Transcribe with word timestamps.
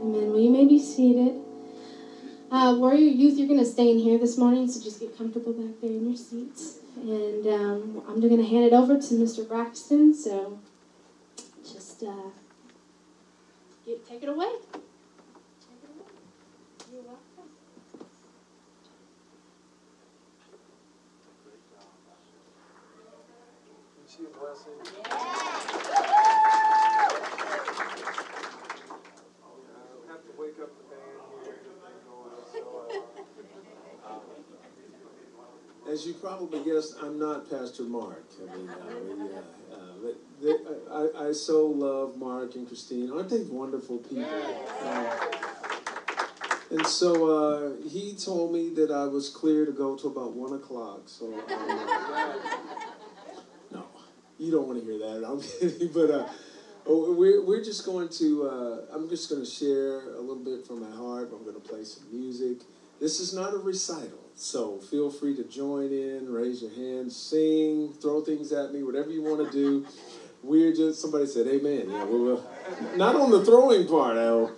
Amen. 0.00 0.30
Well, 0.30 0.38
you 0.38 0.50
may 0.50 0.64
be 0.64 0.78
seated. 0.78 1.40
Uh, 2.50 2.76
Warrior 2.78 3.00
Youth, 3.10 3.36
you're 3.38 3.48
going 3.48 3.58
to 3.58 3.66
stay 3.66 3.90
in 3.90 3.98
here 3.98 4.16
this 4.16 4.38
morning, 4.38 4.68
so 4.70 4.80
just 4.80 5.00
get 5.00 5.18
comfortable 5.18 5.52
back 5.52 5.80
there 5.82 5.90
in 5.90 6.06
your 6.06 6.16
seats. 6.16 6.78
And 6.96 7.46
um, 7.46 8.02
I'm 8.08 8.20
going 8.20 8.36
to 8.36 8.44
hand 8.44 8.64
it 8.64 8.72
over 8.72 8.94
to 8.96 9.14
Mr. 9.14 9.46
Braxton, 9.46 10.14
so 10.14 10.60
just 11.64 12.02
uh, 12.04 12.30
get, 13.84 14.06
take 14.08 14.22
it 14.22 14.28
away. 14.28 14.46
Take 14.72 14.82
it 15.82 15.90
away. 15.90 16.06
You're 16.92 17.02
welcome. 17.02 17.50
Is 24.06 24.16
she 24.16 24.24
a 24.24 24.28
blessing? 24.28 24.72
I 30.08 30.12
have 30.12 30.24
to 30.24 30.32
wake 30.40 30.58
up 30.60 30.72
the 30.72 30.84
band 30.88 31.04
here, 31.44 31.60
get 31.62 31.82
them 31.82 31.92
going, 32.08 32.32
so, 32.50 32.60
uh, 32.88 34.08
um, 34.08 34.24
As 35.98 36.06
you 36.06 36.14
probably 36.14 36.60
guessed, 36.60 36.94
I'm 37.02 37.18
not 37.18 37.50
Pastor 37.50 37.82
Mark. 37.82 38.24
I 38.40 38.56
mean, 38.56 38.70
uh, 38.70 38.72
uh, 38.72 39.74
uh, 39.74 39.78
but 40.00 40.16
they, 40.40 40.54
I, 40.92 41.30
I 41.30 41.32
so 41.32 41.66
love 41.66 42.16
Mark 42.16 42.54
and 42.54 42.68
Christine. 42.68 43.10
Aren't 43.10 43.30
they 43.30 43.40
wonderful 43.40 43.98
people? 43.98 44.24
Uh, 44.80 45.16
and 46.70 46.86
so 46.86 47.26
uh, 47.26 47.88
he 47.88 48.14
told 48.14 48.52
me 48.52 48.68
that 48.76 48.92
I 48.92 49.06
was 49.06 49.28
clear 49.28 49.66
to 49.66 49.72
go 49.72 49.96
to 49.96 50.06
about 50.06 50.34
one 50.34 50.52
o'clock. 50.52 51.00
So 51.06 51.34
um, 51.34 52.40
no, 53.72 53.86
you 54.38 54.52
don't 54.52 54.68
want 54.68 54.78
to 54.78 54.84
hear 54.84 54.98
that. 54.98 55.26
I'm 55.28 55.40
kidding, 55.58 55.92
but 55.92 56.10
uh, 56.12 56.28
oh, 56.86 57.12
we're 57.12 57.44
we're 57.44 57.64
just 57.64 57.84
going 57.84 58.08
to. 58.20 58.48
Uh, 58.48 58.94
I'm 58.94 59.08
just 59.08 59.28
going 59.28 59.44
to 59.44 59.50
share 59.50 60.14
a 60.14 60.20
little 60.20 60.44
bit 60.44 60.64
from 60.64 60.78
my 60.78 60.96
heart. 60.96 61.30
I'm 61.32 61.42
going 61.42 61.60
to 61.60 61.68
play 61.68 61.82
some 61.82 62.04
music. 62.12 62.58
This 63.00 63.18
is 63.18 63.34
not 63.34 63.52
a 63.52 63.58
recital, 63.58 64.27
so 64.38 64.78
feel 64.78 65.10
free 65.10 65.34
to 65.34 65.42
join 65.44 65.92
in, 65.92 66.32
raise 66.32 66.62
your 66.62 66.70
hand, 66.70 67.12
sing, 67.12 67.92
throw 68.00 68.20
things 68.20 68.52
at 68.52 68.72
me, 68.72 68.84
whatever 68.84 69.10
you 69.10 69.20
want 69.20 69.44
to 69.44 69.52
do. 69.52 69.84
We're 70.44 70.72
just 70.72 71.00
somebody 71.00 71.26
said 71.26 71.48
amen. 71.48 71.90
Yeah, 71.90 72.04
we 72.04 72.20
will. 72.20 72.46
Not 72.94 73.16
on 73.16 73.32
the 73.32 73.44
throwing 73.44 73.88
part, 73.88 74.16
Al, 74.16 74.52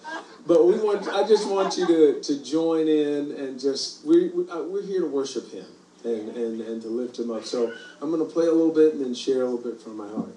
but 0.46 0.66
we 0.66 0.76
want. 0.76 1.08
I 1.08 1.26
just 1.26 1.48
want 1.48 1.78
you 1.78 1.86
to 1.86 2.20
to 2.20 2.44
join 2.44 2.86
in 2.86 3.32
and 3.32 3.58
just 3.58 4.04
we, 4.04 4.28
we 4.28 4.48
uh, 4.50 4.62
we're 4.62 4.82
here 4.82 5.00
to 5.00 5.06
worship 5.06 5.50
Him 5.50 5.64
and, 6.04 6.28
and 6.36 6.60
and 6.60 6.82
to 6.82 6.88
lift 6.88 7.18
Him 7.18 7.30
up. 7.30 7.46
So 7.46 7.72
I'm 8.02 8.10
going 8.10 8.24
to 8.24 8.30
play 8.30 8.46
a 8.46 8.52
little 8.52 8.74
bit 8.74 8.92
and 8.92 9.02
then 9.02 9.14
share 9.14 9.42
a 9.42 9.48
little 9.48 9.70
bit 9.70 9.80
from 9.80 9.96
my 9.96 10.08
heart. 10.08 10.34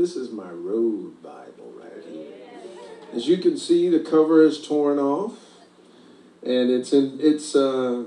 This 0.00 0.16
is 0.16 0.30
my 0.30 0.50
road 0.50 1.22
Bible 1.22 1.74
right 1.76 2.02
here. 2.10 2.32
As 3.12 3.28
you 3.28 3.36
can 3.36 3.58
see, 3.58 3.90
the 3.90 4.00
cover 4.00 4.42
is 4.42 4.66
torn 4.66 4.98
off, 4.98 5.34
and 6.42 6.70
it's 6.70 6.94
in, 6.94 7.18
it's, 7.20 7.54
uh, 7.54 8.04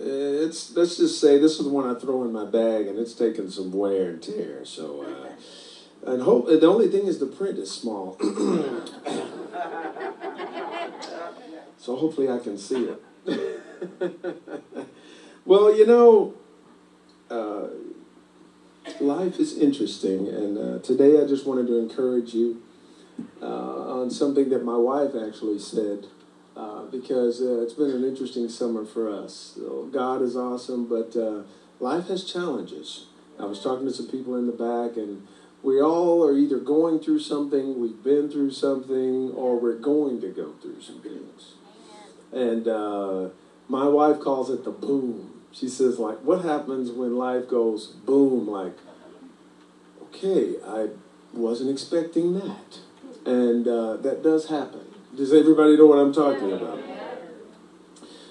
it's. 0.00 0.74
Let's 0.74 0.96
just 0.96 1.20
say 1.20 1.38
this 1.38 1.60
is 1.60 1.66
the 1.66 1.70
one 1.70 1.88
I 1.88 1.96
throw 2.00 2.24
in 2.24 2.32
my 2.32 2.46
bag, 2.46 2.88
and 2.88 2.98
it's 2.98 3.14
taken 3.14 3.48
some 3.48 3.70
wear 3.70 4.08
and 4.08 4.20
tear. 4.20 4.64
So, 4.64 5.02
uh, 6.04 6.10
and 6.10 6.22
hope 6.22 6.46
the 6.46 6.66
only 6.66 6.88
thing 6.88 7.06
is 7.06 7.20
the 7.20 7.26
print 7.26 7.58
is 7.58 7.70
small. 7.70 8.18
so 11.78 11.94
hopefully 11.94 12.28
I 12.28 12.38
can 12.40 12.58
see 12.58 12.88
it. 12.88 13.00
well, 15.44 15.76
you 15.76 15.86
know, 15.86 16.34
uh, 17.30 17.68
life 19.00 19.38
is 19.38 19.56
interesting, 19.58 20.28
and 20.28 20.58
uh, 20.58 20.78
today 20.80 21.22
I 21.22 21.26
just 21.26 21.46
wanted 21.46 21.66
to 21.68 21.78
encourage 21.78 22.34
you 22.34 22.62
uh, 23.42 24.00
on 24.00 24.10
something 24.10 24.48
that 24.50 24.64
my 24.64 24.76
wife 24.76 25.12
actually 25.14 25.58
said. 25.58 26.06
Uh, 26.56 26.82
because 26.90 27.40
uh, 27.40 27.62
it's 27.62 27.72
been 27.72 27.90
an 27.90 28.04
interesting 28.04 28.48
summer 28.48 28.84
for 28.84 29.08
us. 29.08 29.56
God 29.92 30.20
is 30.20 30.36
awesome, 30.36 30.86
but 30.86 31.16
uh, 31.16 31.42
life 31.78 32.08
has 32.08 32.30
challenges. 32.30 33.06
I 33.38 33.44
was 33.44 33.62
talking 33.62 33.86
to 33.86 33.92
some 33.92 34.08
people 34.08 34.36
in 34.36 34.46
the 34.46 34.52
back, 34.52 34.96
and 34.98 35.26
we 35.62 35.80
all 35.80 36.22
are 36.24 36.36
either 36.36 36.58
going 36.58 36.98
through 36.98 37.20
something, 37.20 37.80
we've 37.80 38.02
been 38.02 38.28
through 38.28 38.50
something, 38.50 39.30
or 39.30 39.58
we're 39.58 39.78
going 39.78 40.20
to 40.20 40.28
go 40.28 40.52
through 40.60 40.82
some 40.82 41.00
things. 41.00 41.54
And 42.32 42.66
uh, 42.68 43.30
my 43.68 43.86
wife 43.86 44.20
calls 44.20 44.50
it 44.50 44.64
the 44.64 44.70
boom. 44.70 45.40
She 45.52 45.68
says, 45.68 45.98
like, 45.98 46.18
what 46.18 46.44
happens 46.44 46.90
when 46.90 47.16
life 47.16 47.48
goes 47.48 47.86
boom? 47.86 48.46
Like, 48.46 48.76
okay, 50.10 50.56
I 50.66 50.88
wasn't 51.32 51.70
expecting 51.70 52.34
that. 52.34 52.78
And 53.26 53.66
uh, 53.68 53.96
that 53.98 54.22
does 54.22 54.48
happen. 54.48 54.86
Does 55.16 55.32
everybody 55.32 55.76
know 55.76 55.86
what 55.86 55.98
I'm 55.98 56.12
talking 56.12 56.52
about? 56.52 56.78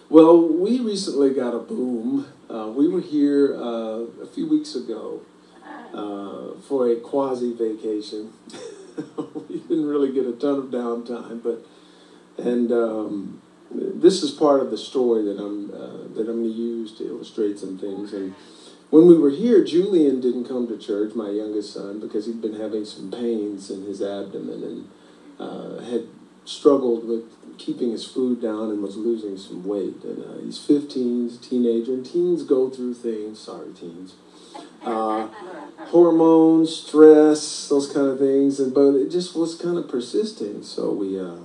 Well, 0.10 0.42
we 0.42 0.80
recently 0.80 1.34
got 1.34 1.54
a 1.54 1.60
boom. 1.60 2.28
Uh, 2.50 2.72
we 2.76 2.88
were 2.88 3.02
here 3.02 3.56
uh, 3.56 4.24
a 4.24 4.26
few 4.26 4.48
weeks 4.50 4.74
ago 4.76 5.22
uh, 5.94 6.60
for 6.68 6.90
a 6.90 6.96
quasi 6.96 7.54
vacation. 7.54 8.34
we 9.50 9.60
didn't 9.60 9.88
really 9.88 10.12
get 10.12 10.26
a 10.26 10.32
ton 10.32 10.58
of 10.58 10.66
downtime, 10.66 11.44
but 11.44 11.64
and 12.44 12.72
um, 12.72 13.42
this 13.70 14.24
is 14.24 14.32
part 14.32 14.62
of 14.62 14.72
the 14.72 14.78
story 14.78 15.24
that 15.26 15.40
I'm 15.40 15.72
uh, 15.72 16.16
that 16.16 16.28
I'm 16.28 16.42
going 16.42 16.44
to 16.44 16.50
use 16.50 16.98
to 16.98 17.08
illustrate 17.08 17.60
some 17.60 17.78
things. 17.78 18.14
And 18.14 18.34
when 18.90 19.08
we 19.08 19.18
were 19.18 19.30
here, 19.30 19.64
Julian 19.64 20.20
didn't 20.20 20.46
come 20.46 20.68
to 20.68 20.78
church, 20.78 21.14
my 21.16 21.30
youngest 21.30 21.74
son, 21.74 22.00
because 22.00 22.26
he'd 22.26 22.42
been 22.42 22.60
having 22.60 22.86
some 22.86 23.12
pains 23.12 23.70
in 23.70 23.84
his 23.84 24.02
abdomen 24.02 24.64
and 24.64 24.90
uh, 25.40 25.82
had 25.84 26.08
struggled 26.46 27.08
with 27.08 27.24
keeping 27.60 27.92
his 27.92 28.06
food 28.06 28.42
down 28.42 28.72
and 28.72 28.82
was 28.82 28.98
losing 28.98 29.38
some 29.38 29.64
weight. 29.64 30.04
And 30.04 30.24
uh, 30.24 30.44
he's 30.44 30.58
15, 30.58 31.30
he's 31.30 31.38
a 31.38 31.42
teenager, 31.42 31.94
and 31.94 32.06
teens 32.06 32.44
go 32.44 32.70
through 32.70 32.96
things. 32.96 33.40
Sorry, 33.40 33.72
teens. 33.74 34.16
Uh, 34.84 35.28
hormones, 35.88 36.76
stress, 36.76 37.68
those 37.70 37.92
kind 37.92 38.08
of 38.08 38.18
things. 38.18 38.60
And 38.60 38.74
but 38.74 38.96
it 38.96 39.12
just 39.12 39.36
was 39.36 39.56
kind 39.56 39.78
of 39.78 39.88
persisting. 39.88 40.64
So 40.64 40.92
we 40.92 41.20
uh, 41.20 41.36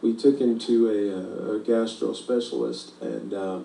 we 0.00 0.14
took 0.14 0.40
him 0.40 0.58
to 0.60 0.88
a, 0.88 1.56
a 1.56 1.58
gastro 1.60 2.12
specialist, 2.12 2.92
and 3.02 3.34
uh, 3.34 3.60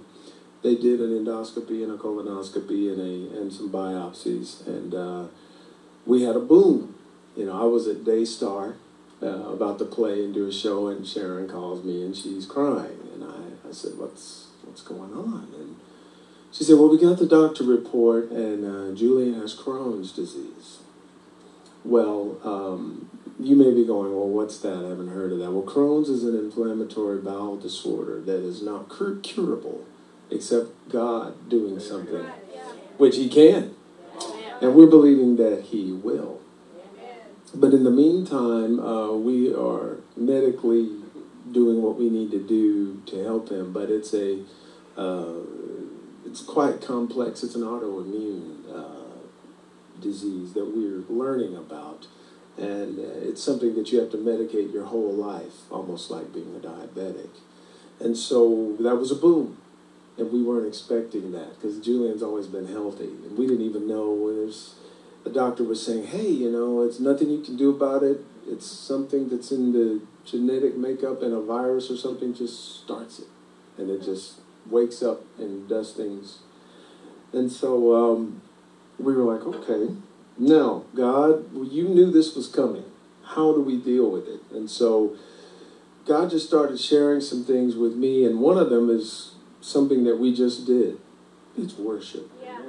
they 0.63 0.75
did 0.75 1.01
an 1.01 1.09
endoscopy 1.09 1.83
and 1.83 1.91
a 1.91 1.97
colonoscopy 1.97 2.91
and 2.91 2.99
a 2.99 3.39
and 3.39 3.51
some 3.51 3.69
biopsies, 3.69 4.65
and 4.65 4.95
uh, 4.95 5.25
we 6.05 6.23
had 6.23 6.35
a 6.35 6.39
boom. 6.39 6.95
You 7.35 7.45
know, 7.45 7.61
I 7.61 7.65
was 7.65 7.87
at 7.87 8.05
Daystar 8.05 8.75
uh, 9.21 9.27
about 9.27 9.79
to 9.79 9.85
play 9.85 10.23
and 10.23 10.33
do 10.33 10.47
a 10.47 10.51
show, 10.53 10.87
and 10.87 11.07
Sharon 11.07 11.47
calls 11.47 11.83
me 11.83 12.03
and 12.03 12.15
she's 12.15 12.45
crying, 12.45 12.99
and 13.13 13.23
I, 13.23 13.69
I 13.69 13.71
said, 13.71 13.97
"What's 13.97 14.47
what's 14.63 14.81
going 14.81 15.13
on?" 15.13 15.49
And 15.57 15.75
she 16.51 16.63
said, 16.63 16.77
"Well, 16.77 16.89
we 16.89 16.97
got 16.97 17.19
the 17.19 17.27
doctor 17.27 17.63
report, 17.63 18.31
and 18.31 18.65
uh, 18.65 18.95
Julian 18.95 19.39
has 19.41 19.55
Crohn's 19.55 20.11
disease." 20.11 20.79
Well, 21.83 22.37
um, 22.45 23.09
you 23.39 23.55
may 23.55 23.73
be 23.73 23.85
going, 23.85 24.15
"Well, 24.15 24.29
what's 24.29 24.59
that? 24.59 24.85
I 24.85 24.89
haven't 24.89 25.09
heard 25.09 25.31
of 25.31 25.39
that." 25.39 25.51
Well, 25.51 25.63
Crohn's 25.63 26.09
is 26.09 26.23
an 26.23 26.37
inflammatory 26.37 27.19
bowel 27.19 27.57
disorder 27.57 28.21
that 28.21 28.39
is 28.39 28.61
not 28.61 28.87
cur- 28.89 29.19
curable, 29.23 29.85
except 30.33 30.89
God 30.89 31.49
doing 31.49 31.79
something, 31.79 32.25
which 32.97 33.15
He 33.15 33.29
can, 33.29 33.75
and 34.61 34.75
we're 34.75 34.87
believing 34.87 35.35
that 35.37 35.63
He 35.63 35.91
will. 35.91 36.41
But 37.55 37.73
in 37.73 37.83
the 37.83 37.91
meantime, 37.91 38.79
uh, 38.79 39.11
we 39.11 39.53
are 39.53 39.97
medically 40.15 40.89
doing 41.51 41.81
what 41.81 41.97
we 41.97 42.09
need 42.09 42.31
to 42.31 42.41
do 42.41 43.01
to 43.05 43.23
help 43.23 43.49
him. 43.49 43.71
But 43.71 43.89
it's 43.89 44.13
a 44.13 44.39
uh, 44.97 45.33
it's 46.25 46.41
quite 46.41 46.81
complex. 46.81 47.43
It's 47.43 47.55
an 47.55 47.61
autoimmune 47.61 48.63
uh, 48.73 49.19
disease 50.01 50.53
that 50.53 50.65
we're 50.65 51.03
learning 51.09 51.55
about, 51.55 52.07
and 52.57 52.99
uh, 52.99 53.29
it's 53.29 53.43
something 53.43 53.75
that 53.75 53.91
you 53.91 53.99
have 53.99 54.11
to 54.11 54.17
medicate 54.17 54.73
your 54.73 54.85
whole 54.85 55.13
life, 55.13 55.71
almost 55.71 56.09
like 56.09 56.33
being 56.33 56.55
a 56.55 56.59
diabetic. 56.59 57.29
And 57.99 58.17
so 58.17 58.75
that 58.79 58.95
was 58.95 59.11
a 59.11 59.15
boom. 59.15 59.57
And 60.17 60.31
we 60.31 60.43
weren't 60.43 60.67
expecting 60.67 61.31
that 61.31 61.55
because 61.55 61.79
Julian's 61.79 62.21
always 62.21 62.45
been 62.45 62.67
healthy, 62.67 63.05
and 63.05 63.35
we 63.37 63.47
didn't 63.47 63.65
even 63.65 63.87
know 63.87 64.31
there's 64.31 64.75
the 65.23 65.29
doctor 65.29 65.63
was 65.63 65.83
saying, 65.83 66.07
hey, 66.07 66.29
you 66.29 66.51
know, 66.51 66.81
it's 66.81 66.99
nothing 66.99 67.29
you 67.29 67.41
can 67.41 67.55
do 67.55 67.69
about 67.69 68.03
it. 68.03 68.19
It's 68.45 68.65
something 68.65 69.29
that's 69.29 69.51
in 69.51 69.71
the 69.71 70.01
genetic 70.25 70.75
makeup, 70.75 71.21
and 71.21 71.33
a 71.33 71.41
virus 71.41 71.89
or 71.89 71.97
something 71.97 72.33
just 72.33 72.83
starts 72.83 73.19
it. 73.19 73.27
And 73.77 73.89
it 73.89 74.03
just 74.03 74.39
wakes 74.69 75.01
up 75.01 75.21
and 75.39 75.67
does 75.67 75.93
things. 75.93 76.39
And 77.31 77.51
so 77.51 77.95
um, 77.95 78.41
we 78.99 79.13
were 79.13 79.23
like, 79.23 79.45
okay, 79.45 79.95
now, 80.37 80.83
God, 80.93 81.51
you 81.53 81.87
knew 81.87 82.11
this 82.11 82.35
was 82.35 82.47
coming. 82.47 82.85
How 83.23 83.53
do 83.53 83.61
we 83.61 83.77
deal 83.77 84.09
with 84.11 84.27
it? 84.27 84.41
And 84.51 84.69
so 84.69 85.15
God 86.05 86.29
just 86.29 86.47
started 86.47 86.79
sharing 86.79 87.21
some 87.21 87.45
things 87.45 87.75
with 87.75 87.95
me, 87.95 88.25
and 88.25 88.39
one 88.39 88.57
of 88.57 88.69
them 88.69 88.89
is 88.89 89.32
something 89.63 90.03
that 90.03 90.19
we 90.19 90.35
just 90.35 90.65
did 90.67 90.99
it's 91.57 91.77
worship, 91.77 92.31
Yeah. 92.41 92.59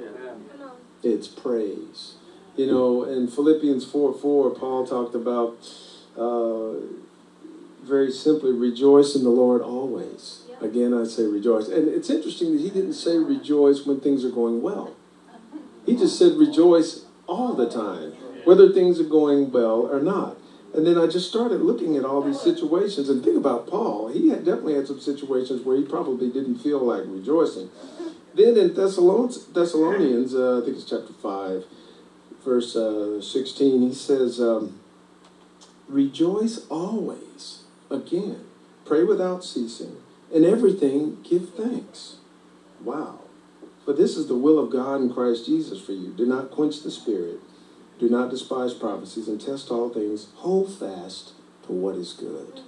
it's 1.03 1.27
praise. 1.27 2.15
You 2.55 2.67
know, 2.67 3.03
in 3.03 3.27
Philippians 3.27 3.85
4 3.85 4.13
4, 4.13 4.51
Paul 4.51 4.85
talked 4.85 5.15
about 5.15 5.57
uh, 6.17 6.73
very 7.83 8.11
simply, 8.11 8.51
rejoice 8.51 9.15
in 9.15 9.23
the 9.23 9.29
Lord 9.29 9.61
always. 9.61 10.43
Yeah. 10.49 10.67
Again, 10.67 10.93
I 10.93 11.03
say 11.03 11.23
rejoice. 11.23 11.67
And 11.67 11.87
it's 11.89 12.09
interesting 12.09 12.53
that 12.53 12.61
he 12.61 12.69
didn't 12.69 12.93
say 12.93 13.17
rejoice 13.17 13.85
when 13.85 13.99
things 13.99 14.23
are 14.23 14.31
going 14.31 14.61
well. 14.61 14.95
He 15.85 15.95
just 15.95 16.17
said 16.17 16.37
rejoice 16.37 17.05
all 17.27 17.53
the 17.53 17.69
time, 17.69 18.13
whether 18.45 18.71
things 18.71 18.99
are 18.99 19.03
going 19.09 19.51
well 19.51 19.81
or 19.91 19.99
not. 19.99 20.37
And 20.75 20.85
then 20.85 20.97
I 20.97 21.07
just 21.07 21.29
started 21.29 21.61
looking 21.61 21.95
at 21.95 22.03
all 22.03 22.21
these 22.21 22.41
situations 22.41 23.07
and 23.07 23.23
think 23.23 23.37
about 23.37 23.65
Paul. 23.65 24.09
He 24.09 24.27
had 24.29 24.43
definitely 24.43 24.75
had 24.75 24.87
some 24.87 24.99
situations 24.99 25.61
where 25.61 25.77
he 25.77 25.83
probably 25.83 26.29
didn't 26.29 26.57
feel 26.57 26.79
like 26.79 27.03
rejoicing. 27.05 27.69
Then 28.33 28.57
in 28.57 28.73
Thessalonians, 28.73 29.45
Thessalonians 29.45 30.35
uh, 30.35 30.59
I 30.59 30.65
think 30.65 30.75
it's 30.75 30.89
chapter 30.89 31.13
5, 31.13 31.63
verse 32.43 32.75
uh, 32.75 33.21
16, 33.21 33.81
he 33.81 33.93
says, 33.93 34.41
um, 34.41 34.77
Rejoice 35.87 36.65
always. 36.67 37.63
Again, 37.89 38.43
pray 38.83 39.03
without 39.03 39.45
ceasing. 39.45 39.95
In 40.33 40.43
everything, 40.43 41.21
give 41.23 41.53
thanks. 41.53 42.17
Wow. 42.83 43.21
For 43.85 43.93
this 43.93 44.17
is 44.17 44.27
the 44.27 44.35
will 44.35 44.59
of 44.59 44.71
God 44.71 44.99
in 44.99 45.13
Christ 45.13 45.45
Jesus 45.45 45.79
for 45.79 45.93
you. 45.93 46.11
Do 46.11 46.25
not 46.25 46.51
quench 46.51 46.83
the 46.83 46.91
spirit. 46.91 47.39
Do 47.99 48.09
not 48.09 48.29
despise 48.29 48.73
prophecies 48.73 49.27
and 49.27 49.39
test 49.39 49.71
all 49.71 49.89
things. 49.89 50.27
Hold 50.35 50.73
fast 50.77 51.31
to 51.65 51.71
what 51.71 51.95
is 51.95 52.13
good. 52.13 52.61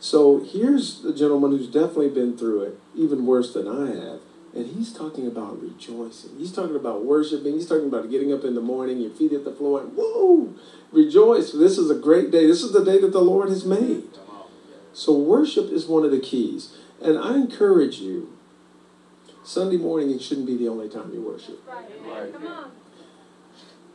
So 0.00 0.44
here's 0.44 1.04
a 1.04 1.14
gentleman 1.14 1.50
who's 1.52 1.66
definitely 1.68 2.10
been 2.10 2.36
through 2.36 2.62
it, 2.62 2.78
even 2.94 3.26
worse 3.26 3.52
than 3.52 3.68
I 3.68 3.86
have. 3.94 4.20
And 4.54 4.66
he's 4.66 4.92
talking 4.92 5.26
about 5.26 5.60
rejoicing. 5.60 6.38
He's 6.38 6.52
talking 6.52 6.76
about 6.76 7.04
worshiping. 7.04 7.52
He's 7.52 7.68
talking 7.68 7.86
about 7.86 8.10
getting 8.10 8.32
up 8.32 8.44
in 8.44 8.54
the 8.54 8.60
morning, 8.60 9.00
your 9.00 9.10
feet 9.10 9.32
at 9.32 9.44
the 9.44 9.52
floor, 9.52 9.80
and 9.82 9.92
whoa, 9.94 10.54
rejoice. 10.90 11.52
This 11.52 11.78
is 11.78 11.90
a 11.90 11.94
great 11.94 12.30
day. 12.30 12.46
This 12.46 12.62
is 12.62 12.72
the 12.72 12.84
day 12.84 12.98
that 13.00 13.12
the 13.12 13.20
Lord 13.20 13.50
has 13.50 13.64
made. 13.64 14.04
So 14.92 15.16
worship 15.16 15.70
is 15.70 15.86
one 15.86 16.04
of 16.04 16.10
the 16.10 16.18
keys. 16.18 16.76
And 17.02 17.18
I 17.18 17.34
encourage 17.36 17.98
you, 17.98 18.36
Sunday 19.44 19.76
morning, 19.76 20.10
it 20.10 20.22
shouldn't 20.22 20.46
be 20.46 20.56
the 20.56 20.68
only 20.68 20.88
time 20.88 21.12
you 21.12 21.22
worship. 21.22 21.62
Right. 21.68 22.34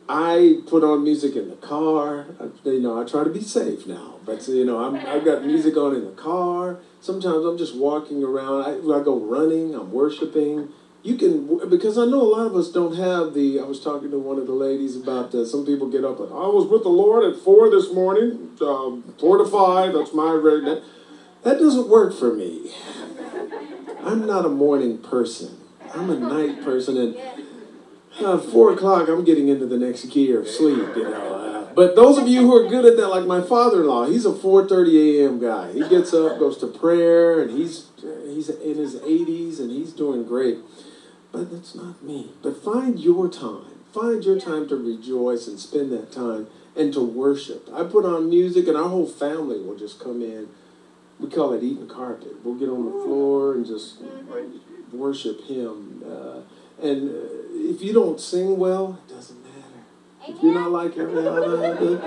I 0.10 0.60
put 0.67 0.83
on 0.83 1.03
music 1.03 1.36
in 1.36 1.50
the 1.50 1.55
car. 1.55 2.27
I, 2.39 2.50
you 2.69 2.81
know, 2.81 3.01
I 3.01 3.05
try 3.05 3.24
to 3.24 3.29
be 3.29 3.41
safe 3.41 3.88
now, 3.88 4.15
but 4.25 4.45
you 4.48 4.65
know, 4.65 4.83
I'm, 4.83 4.95
I've 4.95 5.24
got 5.24 5.45
music 5.45 5.77
on 5.77 5.95
in 5.95 6.03
the 6.05 6.12
car. 6.12 6.79
Sometimes 7.00 7.45
I'm 7.45 7.57
just 7.57 7.75
walking 7.75 8.24
around. 8.24 8.63
I, 8.63 8.72
I 8.75 9.03
go 9.03 9.17
running. 9.17 9.74
I'm 9.75 9.91
worshiping. 9.91 10.69
You 11.03 11.15
can 11.15 11.69
because 11.69 11.98
I 11.98 12.05
know 12.05 12.22
a 12.22 12.31
lot 12.31 12.48
of 12.48 12.55
us 12.55 12.72
don't 12.72 12.95
have 12.95 13.33
the. 13.33 13.60
I 13.60 13.63
was 13.63 13.81
talking 13.81 14.12
to 14.12 14.19
one 14.19 14.39
of 14.39 14.48
the 14.48 14.53
ladies 14.53 14.95
about 14.95 15.33
uh, 15.36 15.45
some 15.45 15.65
people 15.65 15.89
get 15.89 16.03
up 16.05 16.19
and 16.19 16.29
I 16.29 16.48
was 16.48 16.65
with 16.65 16.83
the 16.83 16.89
Lord 16.89 17.24
at 17.24 17.41
four 17.41 17.69
this 17.69 17.91
morning, 17.91 18.51
um, 18.62 19.13
four 19.19 19.38
to 19.38 19.45
five. 19.45 19.93
That's 19.93 20.13
my 20.13 20.31
rate. 20.31 20.63
That, 20.63 20.83
that 21.43 21.60
doesn't 21.60 21.89
work 21.89 22.13
for 22.17 22.33
me. 22.33 22.72
I'm 24.01 24.25
not 24.25 24.45
a 24.45 24.50
morning 24.50 24.98
person. 24.98 25.57
I'm 25.93 26.10
a 26.10 26.17
night 26.17 26.63
person, 26.63 26.98
and 26.98 27.15
uh, 28.22 28.38
four 28.38 28.74
o'clock, 28.74 29.08
I'm 29.10 29.24
getting 29.24 29.48
into 29.48 29.65
the 29.65 29.77
next 29.77 30.05
gear 30.05 30.41
of 30.41 30.48
sleep, 30.48 30.96
you 30.96 31.03
know. 31.03 31.36
Uh, 31.36 31.74
but 31.74 31.96
those 31.96 32.17
of 32.17 32.27
you 32.27 32.41
who 32.41 32.55
are 32.55 32.70
good 32.70 32.86
at 32.86 32.98
that, 32.98 33.08
like 33.08 33.25
my 33.25 33.41
father-in-law, 33.41 34.08
he's 34.08 34.25
a 34.25 34.32
4:30 34.32 35.22
a.m. 35.22 35.39
guy. 35.39 35.74
He 35.74 35.88
gets 35.88 36.13
up, 36.13 36.38
goes 36.39 36.58
to 36.60 36.67
prayer, 36.67 37.41
and 37.41 37.51
he's 37.51 37.88
he's 38.25 38.50
in 38.50 38.77
his 38.77 38.96
80s, 38.96 39.60
and 39.60 39.72
he's 39.72 39.93
doing 39.93 40.24
great. 40.25 40.60
But 41.32 41.51
that's 41.51 41.74
not 41.74 42.03
me. 42.03 42.32
But 42.43 42.63
find 42.63 43.00
your 43.00 43.27
time. 43.29 43.72
Find 43.91 44.24
your 44.24 44.39
time 44.39 44.67
to 44.70 44.75
rejoice 44.75 45.48
and 45.48 45.60
spend 45.60 45.91
that 45.91 46.12
time 46.12 46.48
and 46.75 46.93
to 46.93 47.01
worship. 47.01 47.70
I 47.74 47.84
put 47.84 48.05
on 48.05 48.29
music, 48.29 48.67
and 48.67 48.77
our 48.77 48.89
whole 48.89 49.08
family 49.08 49.60
will 49.62 49.77
just 49.77 50.00
come 50.00 50.22
in. 50.22 50.50
We 51.20 51.29
call 51.29 51.53
it 51.53 51.63
eating 51.63 51.88
carpet. 51.88 52.43
We'll 52.43 52.55
get 52.55 52.70
on 52.70 52.86
the 52.86 52.91
floor 52.91 53.53
and 53.53 53.65
just 53.65 53.98
worship 54.91 55.46
Him. 55.46 56.03
Uh, 56.05 56.41
and 56.82 57.10
uh, 57.10 57.42
if 57.63 57.82
you 57.82 57.93
don't 57.93 58.20
sing 58.20 58.58
well, 58.58 59.00
it 59.08 59.13
doesn't 59.13 59.41
matter. 59.43 59.53
If 60.27 60.43
you're 60.43 60.53
not 60.53 60.72
like 60.72 60.93
Ariana, 60.93 62.01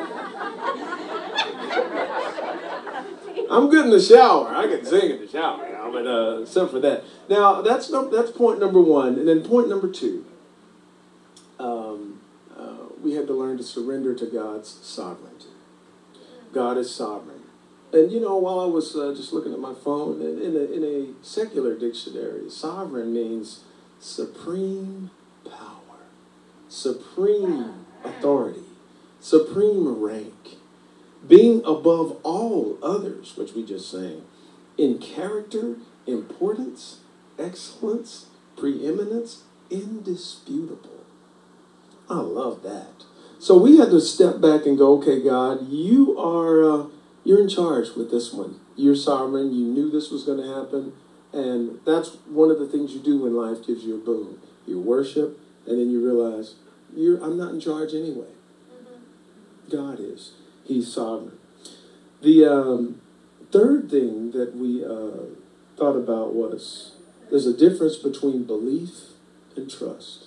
I'm 3.50 3.70
good 3.70 3.86
in 3.86 3.90
the 3.90 4.00
shower. 4.00 4.48
I 4.48 4.66
can 4.66 4.84
sing 4.84 5.10
in 5.10 5.20
the 5.20 5.28
shower 5.28 5.68
now, 5.70 5.90
but 5.90 6.06
uh, 6.06 6.42
except 6.42 6.70
for 6.70 6.80
that. 6.80 7.04
Now 7.28 7.62
that's 7.62 7.88
that's 8.10 8.30
point 8.30 8.60
number 8.60 8.80
one, 8.80 9.18
and 9.18 9.28
then 9.28 9.42
point 9.42 9.68
number 9.68 9.90
two. 9.90 10.24
Um, 11.58 12.20
uh, 12.56 12.86
we 13.02 13.14
had 13.14 13.26
to 13.28 13.32
learn 13.32 13.56
to 13.58 13.62
surrender 13.62 14.14
to 14.14 14.26
God's 14.26 14.68
sovereignty. 14.68 15.46
God 16.52 16.76
is 16.76 16.94
sovereign, 16.94 17.42
and 17.92 18.10
you 18.10 18.20
know, 18.20 18.36
while 18.36 18.60
I 18.60 18.66
was 18.66 18.94
uh, 18.96 19.14
just 19.16 19.32
looking 19.32 19.52
at 19.52 19.58
my 19.58 19.74
phone, 19.74 20.20
in 20.20 20.56
a, 20.56 20.64
in 20.72 20.84
a 20.84 21.24
secular 21.24 21.74
dictionary, 21.74 22.50
sovereign 22.50 23.12
means 23.12 23.60
supreme 24.00 25.10
supreme 26.68 27.86
authority, 28.04 28.62
supreme 29.20 30.00
rank, 30.00 30.56
being 31.26 31.62
above 31.64 32.18
all 32.22 32.78
others, 32.82 33.36
which 33.36 33.52
we 33.54 33.64
just 33.64 33.90
sang, 33.90 34.22
in 34.78 34.98
character, 34.98 35.76
importance, 36.06 37.00
excellence, 37.38 38.26
preeminence, 38.56 39.42
indisputable. 39.70 41.04
I 42.08 42.18
love 42.18 42.62
that. 42.62 43.04
So 43.38 43.58
we 43.58 43.78
had 43.78 43.90
to 43.90 44.00
step 44.00 44.40
back 44.40 44.64
and 44.66 44.78
go, 44.78 44.98
okay, 44.98 45.22
God, 45.22 45.68
you 45.68 46.18
are 46.18 46.62
uh, 46.62 46.86
you're 47.24 47.40
in 47.40 47.48
charge 47.48 47.90
with 47.96 48.10
this 48.10 48.32
one. 48.32 48.60
You're 48.76 48.96
sovereign. 48.96 49.52
You 49.52 49.66
knew 49.66 49.90
this 49.90 50.10
was 50.10 50.24
going 50.24 50.38
to 50.38 50.54
happen. 50.54 50.92
And 51.32 51.80
that's 51.84 52.14
one 52.28 52.50
of 52.50 52.58
the 52.58 52.68
things 52.68 52.92
you 52.92 53.00
do 53.00 53.18
when 53.18 53.34
life 53.34 53.66
gives 53.66 53.84
you 53.84 53.96
a 53.96 53.98
boom. 53.98 54.38
You 54.66 54.80
worship, 54.80 55.38
and 55.66 55.78
then 55.78 55.90
you 55.90 56.04
realize, 56.04 56.54
you're, 56.94 57.22
I'm 57.22 57.36
not 57.36 57.52
in 57.52 57.60
charge 57.60 57.94
anyway. 57.94 58.28
Mm-hmm. 58.72 59.76
God 59.76 59.98
is. 60.00 60.32
He's 60.64 60.92
sovereign. 60.92 61.38
The 62.22 62.44
um, 62.44 63.00
third 63.52 63.90
thing 63.90 64.32
that 64.32 64.56
we 64.56 64.84
uh, 64.84 65.26
thought 65.76 65.96
about 65.96 66.34
was 66.34 66.92
there's 67.30 67.46
a 67.46 67.56
difference 67.56 67.96
between 67.96 68.44
belief 68.44 68.90
and 69.56 69.70
trust. 69.70 70.26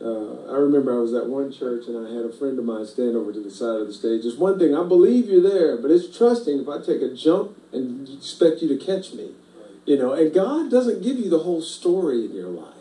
Uh, 0.00 0.50
I 0.50 0.56
remember 0.56 0.96
I 0.96 1.00
was 1.00 1.12
at 1.12 1.26
one 1.26 1.52
church 1.52 1.86
and 1.86 2.06
I 2.06 2.10
had 2.14 2.24
a 2.24 2.32
friend 2.32 2.58
of 2.58 2.64
mine 2.64 2.86
stand 2.86 3.16
over 3.16 3.32
to 3.32 3.40
the 3.40 3.50
side 3.50 3.80
of 3.80 3.86
the 3.86 3.92
stage. 3.92 4.24
It's 4.24 4.36
one 4.36 4.58
thing, 4.58 4.74
I 4.74 4.82
believe 4.82 5.28
you're 5.28 5.42
there, 5.42 5.76
but 5.76 5.90
it's 5.90 6.16
trusting 6.16 6.60
if 6.60 6.68
I 6.68 6.78
take 6.78 7.02
a 7.02 7.14
jump 7.14 7.58
and 7.72 8.08
expect 8.08 8.62
you 8.62 8.68
to 8.68 8.82
catch 8.82 9.12
me. 9.12 9.32
You 9.84 9.98
know, 9.98 10.12
and 10.12 10.32
God 10.32 10.70
doesn't 10.70 11.02
give 11.02 11.18
you 11.18 11.28
the 11.28 11.40
whole 11.40 11.60
story 11.60 12.24
in 12.24 12.34
your 12.34 12.48
life. 12.48 12.79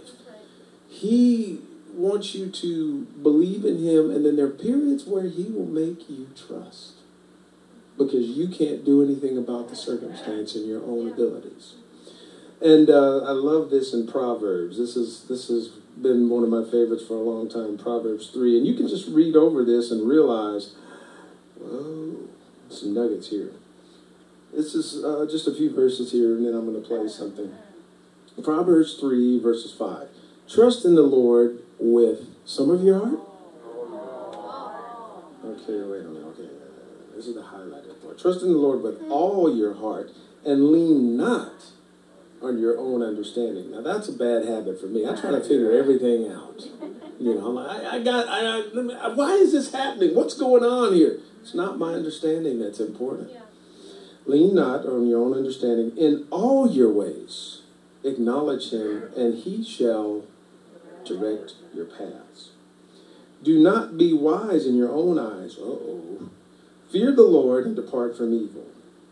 He 0.99 1.61
wants 1.93 2.35
you 2.35 2.49
to 2.49 3.05
believe 3.23 3.63
in 3.63 3.77
Him, 3.77 4.11
and 4.11 4.25
then 4.25 4.35
there 4.35 4.47
are 4.47 4.49
periods 4.49 5.05
where 5.05 5.29
He 5.29 5.43
will 5.45 5.65
make 5.65 6.09
you 6.09 6.27
trust 6.35 6.95
because 7.97 8.27
you 8.27 8.49
can't 8.49 8.83
do 8.83 9.01
anything 9.01 9.37
about 9.37 9.69
the 9.69 9.77
circumstance 9.77 10.55
and 10.55 10.67
your 10.67 10.83
own 10.83 11.09
abilities. 11.09 11.75
And 12.61 12.89
uh, 12.89 13.19
I 13.19 13.31
love 13.31 13.69
this 13.69 13.93
in 13.93 14.07
Proverbs. 14.07 14.77
This 14.77 14.97
is 14.97 15.23
this 15.29 15.47
has 15.47 15.69
been 16.01 16.29
one 16.29 16.43
of 16.43 16.49
my 16.49 16.69
favorites 16.69 17.05
for 17.07 17.13
a 17.13 17.21
long 17.21 17.49
time. 17.49 17.77
Proverbs 17.77 18.29
three, 18.29 18.57
and 18.57 18.67
you 18.67 18.73
can 18.73 18.89
just 18.89 19.07
read 19.07 19.37
over 19.37 19.63
this 19.63 19.91
and 19.91 20.07
realize, 20.07 20.75
oh, 21.63 22.27
some 22.69 22.93
nuggets 22.93 23.29
here. 23.29 23.51
This 24.53 24.75
is 24.75 25.01
uh, 25.01 25.25
just 25.31 25.47
a 25.47 25.55
few 25.55 25.73
verses 25.73 26.11
here, 26.11 26.35
and 26.35 26.45
then 26.45 26.53
I'm 26.53 26.65
going 26.69 26.81
to 26.81 26.85
play 26.85 27.07
something. 27.07 27.53
Proverbs 28.43 28.95
3, 28.95 29.39
verses 29.39 29.73
5. 29.73 30.07
Trust 30.49 30.83
in 30.83 30.95
the 30.95 31.03
Lord 31.03 31.59
with 31.79 32.27
some 32.43 32.71
of 32.71 32.83
your 32.83 32.97
heart. 32.97 33.19
Okay, 35.45 35.81
wait 35.83 36.01
a 36.01 36.09
minute. 36.09 36.25
Okay, 36.29 36.49
this 37.15 37.27
is 37.27 37.35
the 37.35 37.41
highlighted 37.41 38.01
part. 38.01 38.17
Trust 38.17 38.41
in 38.41 38.51
the 38.51 38.57
Lord 38.57 38.81
with 38.81 38.99
hmm. 38.99 39.11
all 39.11 39.55
your 39.55 39.75
heart 39.75 40.09
and 40.43 40.71
lean 40.71 41.15
not 41.15 41.65
on 42.41 42.57
your 42.57 42.79
own 42.79 43.03
understanding. 43.03 43.71
Now, 43.71 43.81
that's 43.81 44.07
a 44.07 44.13
bad 44.13 44.45
habit 44.45 44.79
for 44.79 44.87
me. 44.87 45.05
I 45.05 45.15
try 45.19 45.31
to 45.31 45.41
figure 45.41 45.71
everything 45.71 46.31
out. 46.31 46.63
You 47.19 47.35
know, 47.35 47.47
I'm 47.47 47.55
like, 47.55 47.69
I, 47.69 47.97
I 47.97 48.03
got, 48.03 48.27
I, 48.27 49.07
I, 49.07 49.13
why 49.13 49.33
is 49.33 49.51
this 49.51 49.71
happening? 49.71 50.15
What's 50.15 50.35
going 50.35 50.63
on 50.63 50.93
here? 50.93 51.19
It's 51.41 51.53
not 51.53 51.77
my 51.77 51.93
understanding 51.93 52.59
that's 52.59 52.79
important. 52.79 53.31
Yeah. 53.31 53.41
Lean 54.25 54.55
not 54.55 54.85
on 54.85 55.07
your 55.07 55.21
own 55.21 55.33
understanding. 55.33 55.95
In 55.97 56.27
all 56.31 56.71
your 56.71 56.91
ways, 56.91 57.61
acknowledge 58.03 58.71
him, 58.71 59.11
and 59.17 59.35
he 59.43 59.63
shall 59.63 60.23
direct 61.05 61.53
your 61.73 61.85
paths. 61.85 62.51
Do 63.43 63.59
not 63.59 63.97
be 63.97 64.13
wise 64.13 64.65
in 64.65 64.75
your 64.75 64.91
own 64.91 65.17
eyes. 65.17 65.55
oh. 65.59 66.29
Fear 66.91 67.15
the 67.15 67.23
Lord 67.23 67.65
and 67.65 67.75
depart 67.75 68.17
from 68.17 68.33
evil. 68.33 68.65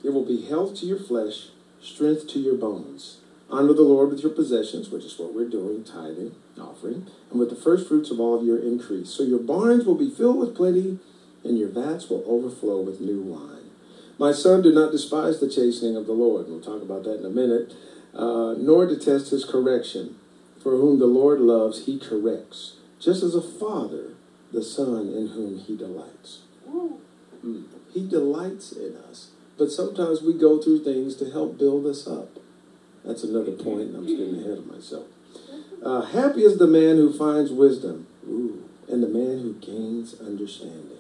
It 0.04 0.10
will 0.10 0.26
be 0.26 0.46
health 0.46 0.76
to 0.78 0.86
your 0.86 1.00
flesh, 1.00 1.50
strength 1.82 2.28
to 2.30 2.40
your 2.40 2.56
bones. 2.56 3.18
Honor 3.50 3.74
the 3.74 3.84
Lord 3.84 4.10
with 4.10 4.22
your 4.22 4.32
possessions, 4.32 4.90
which 4.90 5.06
is 5.06 5.18
what 5.18 5.34
we're 5.34 5.48
doing, 5.48 5.84
tithing, 5.84 6.36
offering, 6.60 7.08
and 7.30 7.40
with 7.40 7.50
the 7.50 7.56
first 7.56 7.88
fruits 7.88 8.12
of 8.12 8.20
all 8.20 8.38
of 8.38 8.46
your 8.46 8.58
increase. 8.58 9.10
So 9.10 9.24
your 9.24 9.40
barns 9.40 9.86
will 9.86 9.96
be 9.96 10.10
filled 10.10 10.40
with 10.40 10.56
plenty, 10.56 11.00
and 11.44 11.58
your 11.58 11.70
vats 11.70 12.10
will 12.10 12.24
overflow 12.28 12.82
with 12.82 13.00
new 13.00 13.22
wine. 13.22 13.70
My 14.20 14.32
son, 14.32 14.64
do 14.64 14.74
not 14.74 14.92
despise 14.92 15.40
the 15.40 15.50
chastening 15.50 15.96
of 15.96 16.08
the 16.08 16.14
Lord. 16.14 16.48
We'll 16.48 16.60
talk 16.60 16.82
about 16.82 17.04
that 17.04 17.20
in 17.20 17.26
a 17.26 17.30
minute. 17.30 17.74
Uh, 18.14 18.56
nor 18.58 18.88
detest 18.88 19.30
his 19.30 19.46
correction. 19.46 20.16
For 20.62 20.72
whom 20.72 21.00
the 21.00 21.06
Lord 21.06 21.40
loves, 21.40 21.86
he 21.86 22.00
corrects, 22.00 22.78
just 23.00 23.24
as 23.24 23.36
a 23.36 23.42
father 23.42 24.14
the 24.52 24.64
son 24.64 25.14
in 25.14 25.28
whom 25.28 25.60
he 25.60 25.76
delights. 25.76 26.42
Mm. 27.46 27.66
He 27.94 28.08
delights 28.08 28.72
in 28.72 28.96
us. 29.10 29.32
But 29.58 29.72
sometimes 29.72 30.22
we 30.22 30.34
go 30.34 30.62
through 30.62 30.84
things 30.84 31.16
to 31.16 31.32
help 31.32 31.58
build 31.58 31.86
us 31.86 32.08
up. 32.08 32.30
That's 33.04 33.24
another 33.24 33.54
point, 33.54 33.90
and 33.90 33.96
I'm 33.96 34.06
getting 34.06 34.40
ahead 34.40 34.60
of 34.60 34.68
myself. 34.68 35.06
Uh, 35.84 36.02
happy 36.02 36.44
is 36.44 36.58
the 36.58 36.68
man 36.68 36.98
who 36.98 37.12
finds 37.12 37.52
wisdom, 37.52 38.08
Ooh, 38.28 38.64
and 38.88 39.02
the 39.02 39.08
man 39.08 39.40
who 39.40 39.54
gains 39.54 40.20
understanding. 40.20 40.98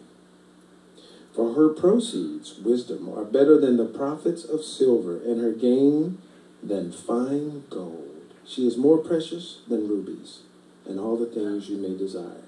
For 1.36 1.54
her 1.54 1.70
proceeds, 1.70 2.58
wisdom, 2.58 3.10
are 3.14 3.26
better 3.26 3.60
than 3.60 3.78
the 3.78 3.86
profits 3.86 4.44
of 4.44 4.64
silver, 4.64 5.22
and 5.22 5.40
her 5.40 5.52
gain 5.52 6.18
than 6.64 6.92
fine 6.92 7.64
gold. 7.70 8.17
She 8.48 8.66
is 8.66 8.77
more 8.77 8.98
precious 8.98 9.60
than 9.68 9.89
rubies, 9.89 10.39
and 10.88 11.00
all 11.00 11.18
the 11.18 11.25
things 11.25 11.70
you 11.70 11.77
may 11.77 11.98
desire. 11.98 12.46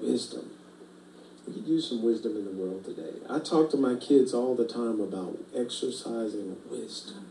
Wisdom. 0.00 0.50
We 1.46 1.54
could 1.54 1.66
use 1.66 1.88
some 1.88 2.02
wisdom 2.02 2.36
in 2.36 2.44
the 2.44 2.50
world 2.50 2.84
today. 2.84 3.18
I 3.28 3.38
talk 3.38 3.70
to 3.70 3.76
my 3.76 3.94
kids 3.94 4.32
all 4.34 4.54
the 4.54 4.66
time 4.66 5.00
about 5.00 5.38
exercising 5.56 6.56
wisdom. 6.70 7.26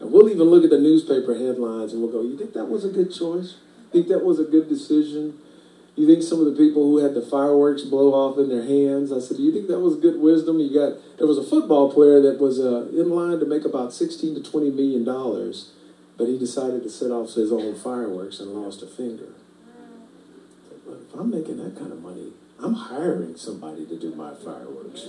And 0.00 0.12
we'll 0.12 0.28
even 0.28 0.44
look 0.48 0.64
at 0.64 0.70
the 0.70 0.78
newspaper 0.78 1.34
headlines 1.34 1.92
and 1.92 2.02
we'll 2.02 2.12
go, 2.12 2.22
You 2.22 2.36
think 2.38 2.52
that 2.54 2.66
was 2.66 2.84
a 2.84 2.88
good 2.88 3.12
choice? 3.12 3.56
You 3.92 4.02
think 4.02 4.08
that 4.08 4.24
was 4.24 4.38
a 4.38 4.44
good 4.44 4.68
decision? 4.68 5.38
You 5.96 6.06
think 6.06 6.22
some 6.22 6.38
of 6.38 6.46
the 6.46 6.52
people 6.52 6.82
who 6.82 6.98
had 6.98 7.14
the 7.14 7.22
fireworks 7.22 7.82
blow 7.82 8.14
off 8.14 8.38
in 8.38 8.48
their 8.48 8.62
hands? 8.62 9.10
I 9.10 9.18
said, 9.18 9.38
Do 9.38 9.42
you 9.42 9.52
think 9.52 9.66
that 9.68 9.80
was 9.80 9.96
good 9.96 10.20
wisdom? 10.20 10.60
You 10.60 10.72
got 10.72 11.18
there 11.18 11.26
was 11.26 11.38
a 11.38 11.42
football 11.42 11.92
player 11.92 12.20
that 12.22 12.40
was 12.40 12.60
uh, 12.60 12.88
in 12.92 13.10
line 13.10 13.40
to 13.40 13.46
make 13.46 13.64
about 13.64 13.92
sixteen 13.92 14.34
to 14.36 14.42
twenty 14.42 14.70
million 14.70 15.02
dollars, 15.04 15.72
but 16.18 16.26
he 16.26 16.38
decided 16.38 16.82
to 16.82 16.90
set 16.90 17.10
off 17.10 17.34
his 17.34 17.52
own 17.52 17.74
fireworks 17.74 18.40
and 18.40 18.50
lost 18.50 18.82
a 18.82 18.86
finger. 18.86 19.32
If 20.90 21.14
I'm 21.14 21.30
making 21.30 21.56
that 21.58 21.78
kind 21.78 21.92
of 21.92 22.02
money. 22.02 22.32
I'm 22.60 22.74
hiring 22.74 23.36
somebody 23.36 23.86
to 23.86 23.96
do 23.96 24.14
my 24.14 24.34
fireworks. 24.34 25.08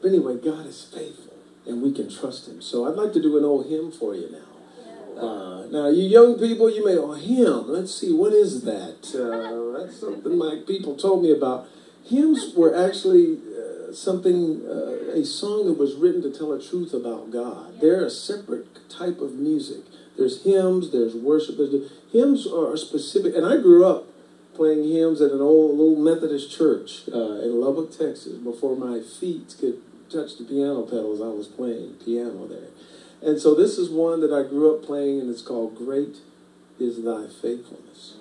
But 0.00 0.08
anyway, 0.08 0.36
God 0.36 0.66
is 0.66 0.84
faithful, 0.84 1.34
and 1.66 1.82
we 1.82 1.92
can 1.92 2.08
trust 2.08 2.46
Him. 2.46 2.62
So 2.62 2.86
I'd 2.86 2.94
like 2.94 3.12
to 3.14 3.22
do 3.22 3.36
an 3.36 3.44
old 3.44 3.68
hymn 3.68 3.90
for 3.90 4.14
you 4.14 4.30
now. 4.30 5.20
Uh, 5.20 5.66
now, 5.66 5.88
you 5.88 6.02
young 6.02 6.38
people, 6.38 6.70
you 6.70 6.84
may, 6.84 6.96
oh, 6.96 7.12
hymn, 7.12 7.68
let's 7.68 7.94
see, 7.94 8.12
what 8.12 8.32
is 8.32 8.62
that? 8.62 8.98
Uh, 9.14 9.78
that's 9.78 10.00
something 10.00 10.36
my 10.36 10.62
people 10.66 10.96
told 10.96 11.22
me 11.22 11.30
about. 11.30 11.68
Hymns 12.04 12.52
were 12.56 12.74
actually 12.76 13.38
uh, 13.56 13.73
something, 13.94 14.62
uh, 14.66 15.12
a 15.12 15.24
song 15.24 15.66
that 15.66 15.78
was 15.78 15.94
written 15.94 16.22
to 16.22 16.30
tell 16.30 16.52
a 16.52 16.62
truth 16.62 16.92
about 16.92 17.30
God. 17.30 17.80
They're 17.80 18.04
a 18.04 18.10
separate 18.10 18.88
type 18.88 19.20
of 19.20 19.34
music. 19.34 19.84
There's 20.16 20.44
hymns, 20.44 20.92
there's 20.92 21.14
worship. 21.14 21.56
There's, 21.56 21.90
hymns 22.12 22.46
are 22.46 22.76
specific, 22.76 23.34
and 23.34 23.46
I 23.46 23.56
grew 23.56 23.86
up 23.86 24.06
playing 24.54 24.84
hymns 24.84 25.20
at 25.20 25.32
an 25.32 25.40
old 25.40 25.78
little 25.78 25.96
Methodist 25.96 26.50
church 26.56 27.02
uh, 27.12 27.42
in 27.42 27.60
Lubbock, 27.60 27.90
Texas, 27.90 28.34
before 28.34 28.76
my 28.76 29.00
feet 29.00 29.54
could 29.58 29.80
touch 30.10 30.38
the 30.38 30.44
piano 30.44 30.82
pedals. 30.82 31.20
I 31.20 31.34
was 31.34 31.48
playing 31.48 31.94
piano 32.04 32.46
there. 32.46 32.68
And 33.22 33.40
so 33.40 33.54
this 33.54 33.78
is 33.78 33.90
one 33.90 34.20
that 34.20 34.32
I 34.32 34.48
grew 34.48 34.74
up 34.74 34.84
playing, 34.84 35.20
and 35.20 35.30
it's 35.30 35.42
called 35.42 35.76
Great 35.76 36.18
is 36.78 37.02
Thy 37.02 37.26
Faithfulness. 37.26 38.14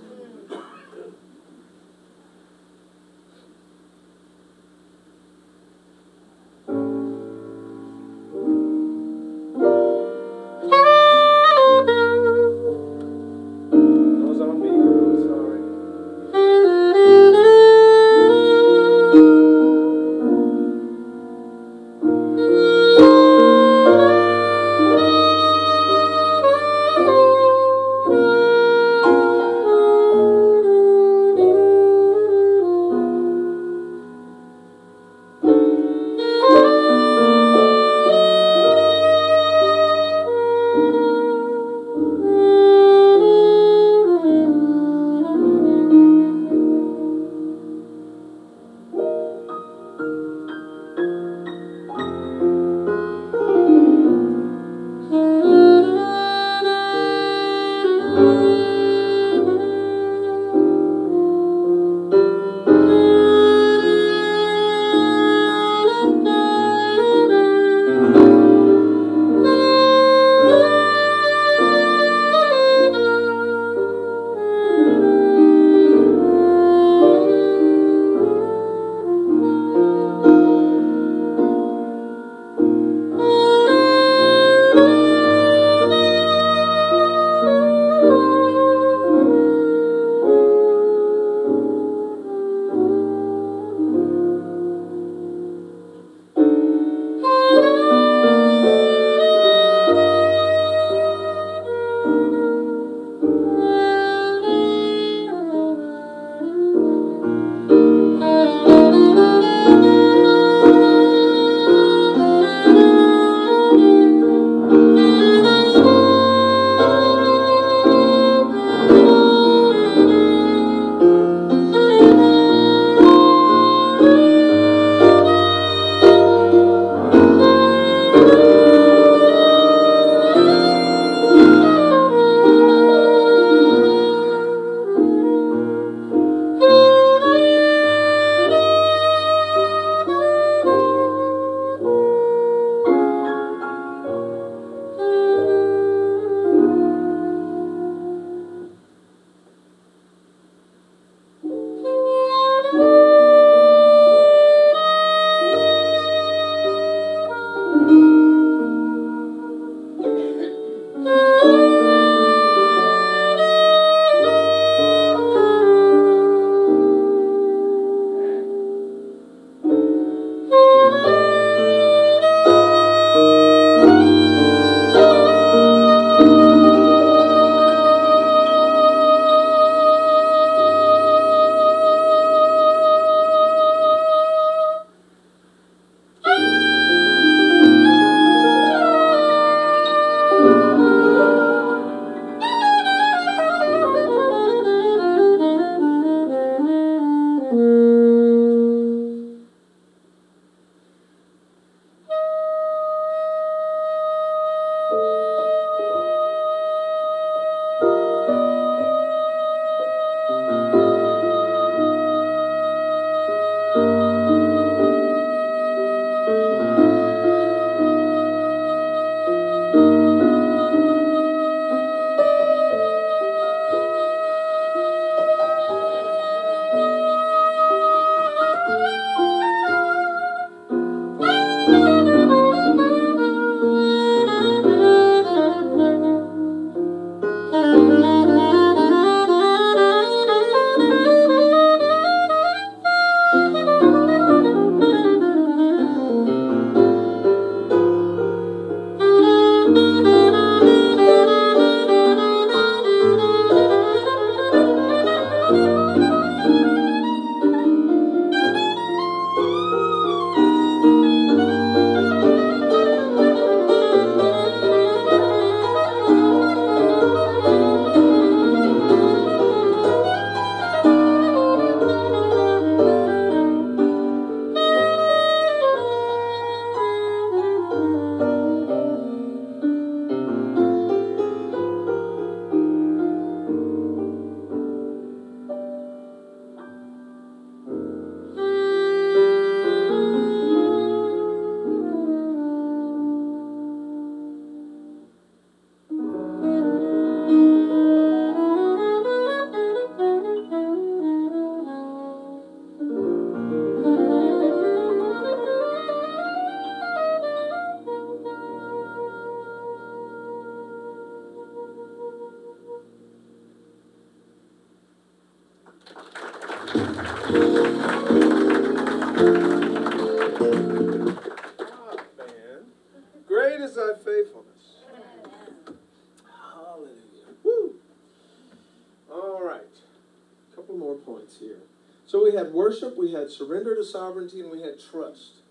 Worship, 332.73 332.97
we 332.97 333.12
had 333.12 333.29
surrender 333.29 333.75
to 333.75 333.83
sovereignty, 333.83 334.41
and 334.41 334.51
we 334.51 334.62
had 334.62 334.79
trust. 334.79 335.41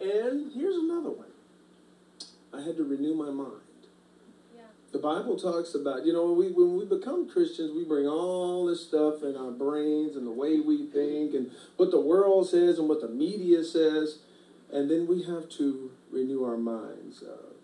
And 0.00 0.52
here's 0.52 0.76
another 0.76 1.10
one. 1.10 1.26
I 2.52 2.62
had 2.62 2.76
to 2.76 2.84
renew 2.84 3.14
my 3.14 3.30
mind. 3.30 3.62
The 4.92 4.98
Bible 4.98 5.38
talks 5.38 5.74
about, 5.76 6.04
you 6.04 6.12
know, 6.12 6.32
when 6.32 6.36
we, 6.36 6.52
when 6.52 6.76
we 6.76 6.84
become 6.84 7.30
Christians, 7.30 7.70
we 7.76 7.84
bring 7.84 8.08
all 8.08 8.66
this 8.66 8.84
stuff 8.88 9.22
in 9.22 9.36
our 9.36 9.52
brains 9.52 10.16
and 10.16 10.26
the 10.26 10.32
way 10.32 10.58
we 10.58 10.86
think 10.86 11.32
and 11.32 11.52
what 11.76 11.92
the 11.92 12.00
world 12.00 12.50
says 12.50 12.80
and 12.80 12.88
what 12.88 13.00
the 13.00 13.08
media 13.08 13.62
says. 13.62 14.18
And 14.72 14.90
then 14.90 15.06
we 15.06 15.22
have 15.22 15.48
to 15.58 15.92
renew 16.10 16.42
our 16.44 16.56
minds. 16.56 17.22
Uh, 17.22 17.54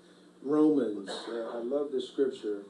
Romans, 0.40 1.10
uh, 1.28 1.50
I 1.52 1.62
love 1.62 1.90
this 1.90 2.06
scripture. 2.08 2.60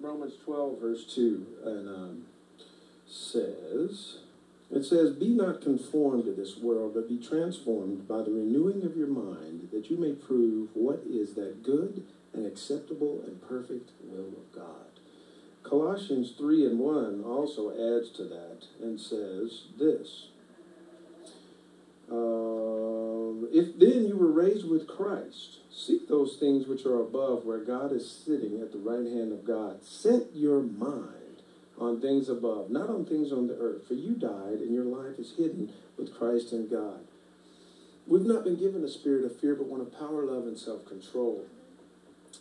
Romans 0.00 0.32
12, 0.46 0.80
verse 0.80 1.04
2, 1.14 1.46
and 1.66 1.88
um, 1.90 2.22
says, 3.06 4.16
it 4.72 4.84
says, 4.84 5.12
Be 5.12 5.30
not 5.30 5.60
conformed 5.60 6.24
to 6.26 6.32
this 6.32 6.56
world, 6.56 6.94
but 6.94 7.08
be 7.08 7.18
transformed 7.18 8.06
by 8.06 8.18
the 8.18 8.30
renewing 8.30 8.84
of 8.84 8.96
your 8.96 9.08
mind, 9.08 9.68
that 9.72 9.90
you 9.90 9.96
may 9.96 10.12
prove 10.12 10.70
what 10.74 11.02
is 11.08 11.34
that 11.34 11.62
good 11.62 12.04
and 12.32 12.46
acceptable 12.46 13.22
and 13.26 13.42
perfect 13.42 13.90
will 14.02 14.28
of 14.28 14.52
God. 14.54 14.86
Colossians 15.64 16.32
3 16.38 16.66
and 16.66 16.78
1 16.78 17.24
also 17.24 17.70
adds 17.70 18.10
to 18.10 18.24
that 18.24 18.66
and 18.80 19.00
says 19.00 19.64
this 19.78 20.28
uh, 22.10 23.46
If 23.52 23.78
then 23.78 24.06
you 24.06 24.16
were 24.16 24.30
raised 24.30 24.68
with 24.68 24.86
Christ, 24.86 25.58
seek 25.70 26.08
those 26.08 26.36
things 26.36 26.66
which 26.68 26.86
are 26.86 27.00
above, 27.00 27.44
where 27.44 27.64
God 27.64 27.92
is 27.92 28.10
sitting 28.10 28.60
at 28.60 28.72
the 28.72 28.78
right 28.78 29.04
hand 29.04 29.32
of 29.32 29.44
God. 29.44 29.84
Set 29.84 30.34
your 30.34 30.62
mind 30.62 31.19
on 31.80 32.00
things 32.00 32.28
above, 32.28 32.70
not 32.70 32.90
on 32.90 33.04
things 33.04 33.32
on 33.32 33.48
the 33.48 33.56
earth. 33.58 33.88
For 33.88 33.94
you 33.94 34.14
died, 34.14 34.60
and 34.60 34.72
your 34.72 34.84
life 34.84 35.18
is 35.18 35.32
hidden 35.36 35.72
with 35.96 36.14
Christ 36.14 36.52
in 36.52 36.68
God. 36.68 37.00
We've 38.06 38.26
not 38.26 38.44
been 38.44 38.56
given 38.56 38.84
a 38.84 38.88
spirit 38.88 39.24
of 39.24 39.40
fear, 39.40 39.54
but 39.54 39.66
one 39.66 39.80
of 39.80 39.96
power, 39.98 40.24
love, 40.24 40.46
and 40.46 40.58
self 40.58 40.84
control. 40.86 41.46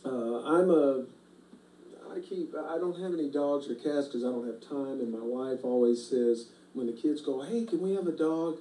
Uh, 0.06 0.44
I'm 0.44 0.70
a 0.70 1.06
I 2.12 2.20
keep 2.20 2.54
I 2.56 2.78
don't 2.78 3.00
have 3.00 3.14
any 3.14 3.30
dogs 3.30 3.70
or 3.70 3.76
cats 3.76 4.08
because 4.08 4.24
I 4.24 4.30
don't 4.30 4.46
have 4.46 4.62
time, 4.62 5.00
and 5.00 5.12
my 5.12 5.24
wife 5.24 5.60
always 5.64 6.06
says 6.06 6.48
when 6.74 6.88
the 6.88 6.94
kids 6.94 7.22
go, 7.22 7.42
"Hey, 7.42 7.66
can 7.66 7.82
we 7.82 7.94
have 7.94 8.08
a 8.08 8.12
dog?" 8.12 8.60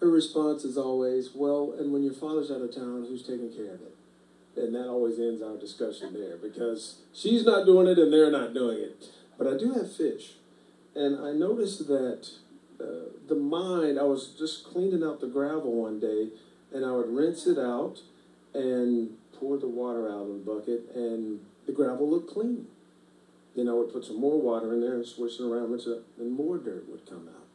Her 0.00 0.10
response 0.10 0.64
is 0.64 0.76
always, 0.76 1.34
"Well, 1.34 1.74
and 1.78 1.92
when 1.92 2.02
your 2.02 2.12
father's 2.12 2.50
out 2.50 2.60
of 2.60 2.74
town, 2.74 3.06
who's 3.08 3.22
taking 3.22 3.50
care 3.50 3.74
of 3.74 3.80
it?" 3.82 3.94
And 4.56 4.74
that 4.74 4.88
always 4.88 5.18
ends 5.18 5.42
our 5.42 5.56
discussion 5.56 6.12
there 6.12 6.36
because 6.36 6.96
she's 7.12 7.44
not 7.44 7.66
doing 7.66 7.88
it 7.88 7.98
and 7.98 8.12
they're 8.12 8.30
not 8.30 8.54
doing 8.54 8.78
it. 8.78 9.08
But 9.38 9.46
I 9.46 9.56
do 9.56 9.72
have 9.72 9.94
fish. 9.94 10.34
And 10.94 11.18
I 11.18 11.32
noticed 11.32 11.86
that 11.88 12.28
uh, 12.80 13.10
the 13.28 13.34
mind, 13.34 13.98
I 13.98 14.04
was 14.04 14.34
just 14.38 14.64
cleaning 14.64 15.02
out 15.02 15.20
the 15.20 15.26
gravel 15.26 15.72
one 15.72 16.00
day, 16.00 16.28
and 16.72 16.84
I 16.84 16.92
would 16.92 17.08
rinse 17.08 17.46
it 17.46 17.58
out 17.58 18.00
and 18.52 19.10
pour 19.38 19.58
the 19.58 19.68
water 19.68 20.08
out 20.08 20.22
of 20.22 20.28
the 20.28 20.52
bucket, 20.52 20.94
and 20.94 21.40
the 21.66 21.72
gravel 21.72 22.08
looked 22.08 22.32
clean. 22.32 22.66
Then 23.56 23.68
I 23.68 23.72
would 23.72 23.92
put 23.92 24.04
some 24.04 24.20
more 24.20 24.40
water 24.40 24.72
in 24.72 24.80
there 24.80 24.94
and 24.94 25.06
swish 25.06 25.38
it 25.38 25.44
around, 25.44 25.70
rinse 25.70 25.86
it, 25.86 26.02
and 26.18 26.32
more 26.32 26.58
dirt 26.58 26.88
would 26.88 27.06
come 27.08 27.28
out. 27.28 27.46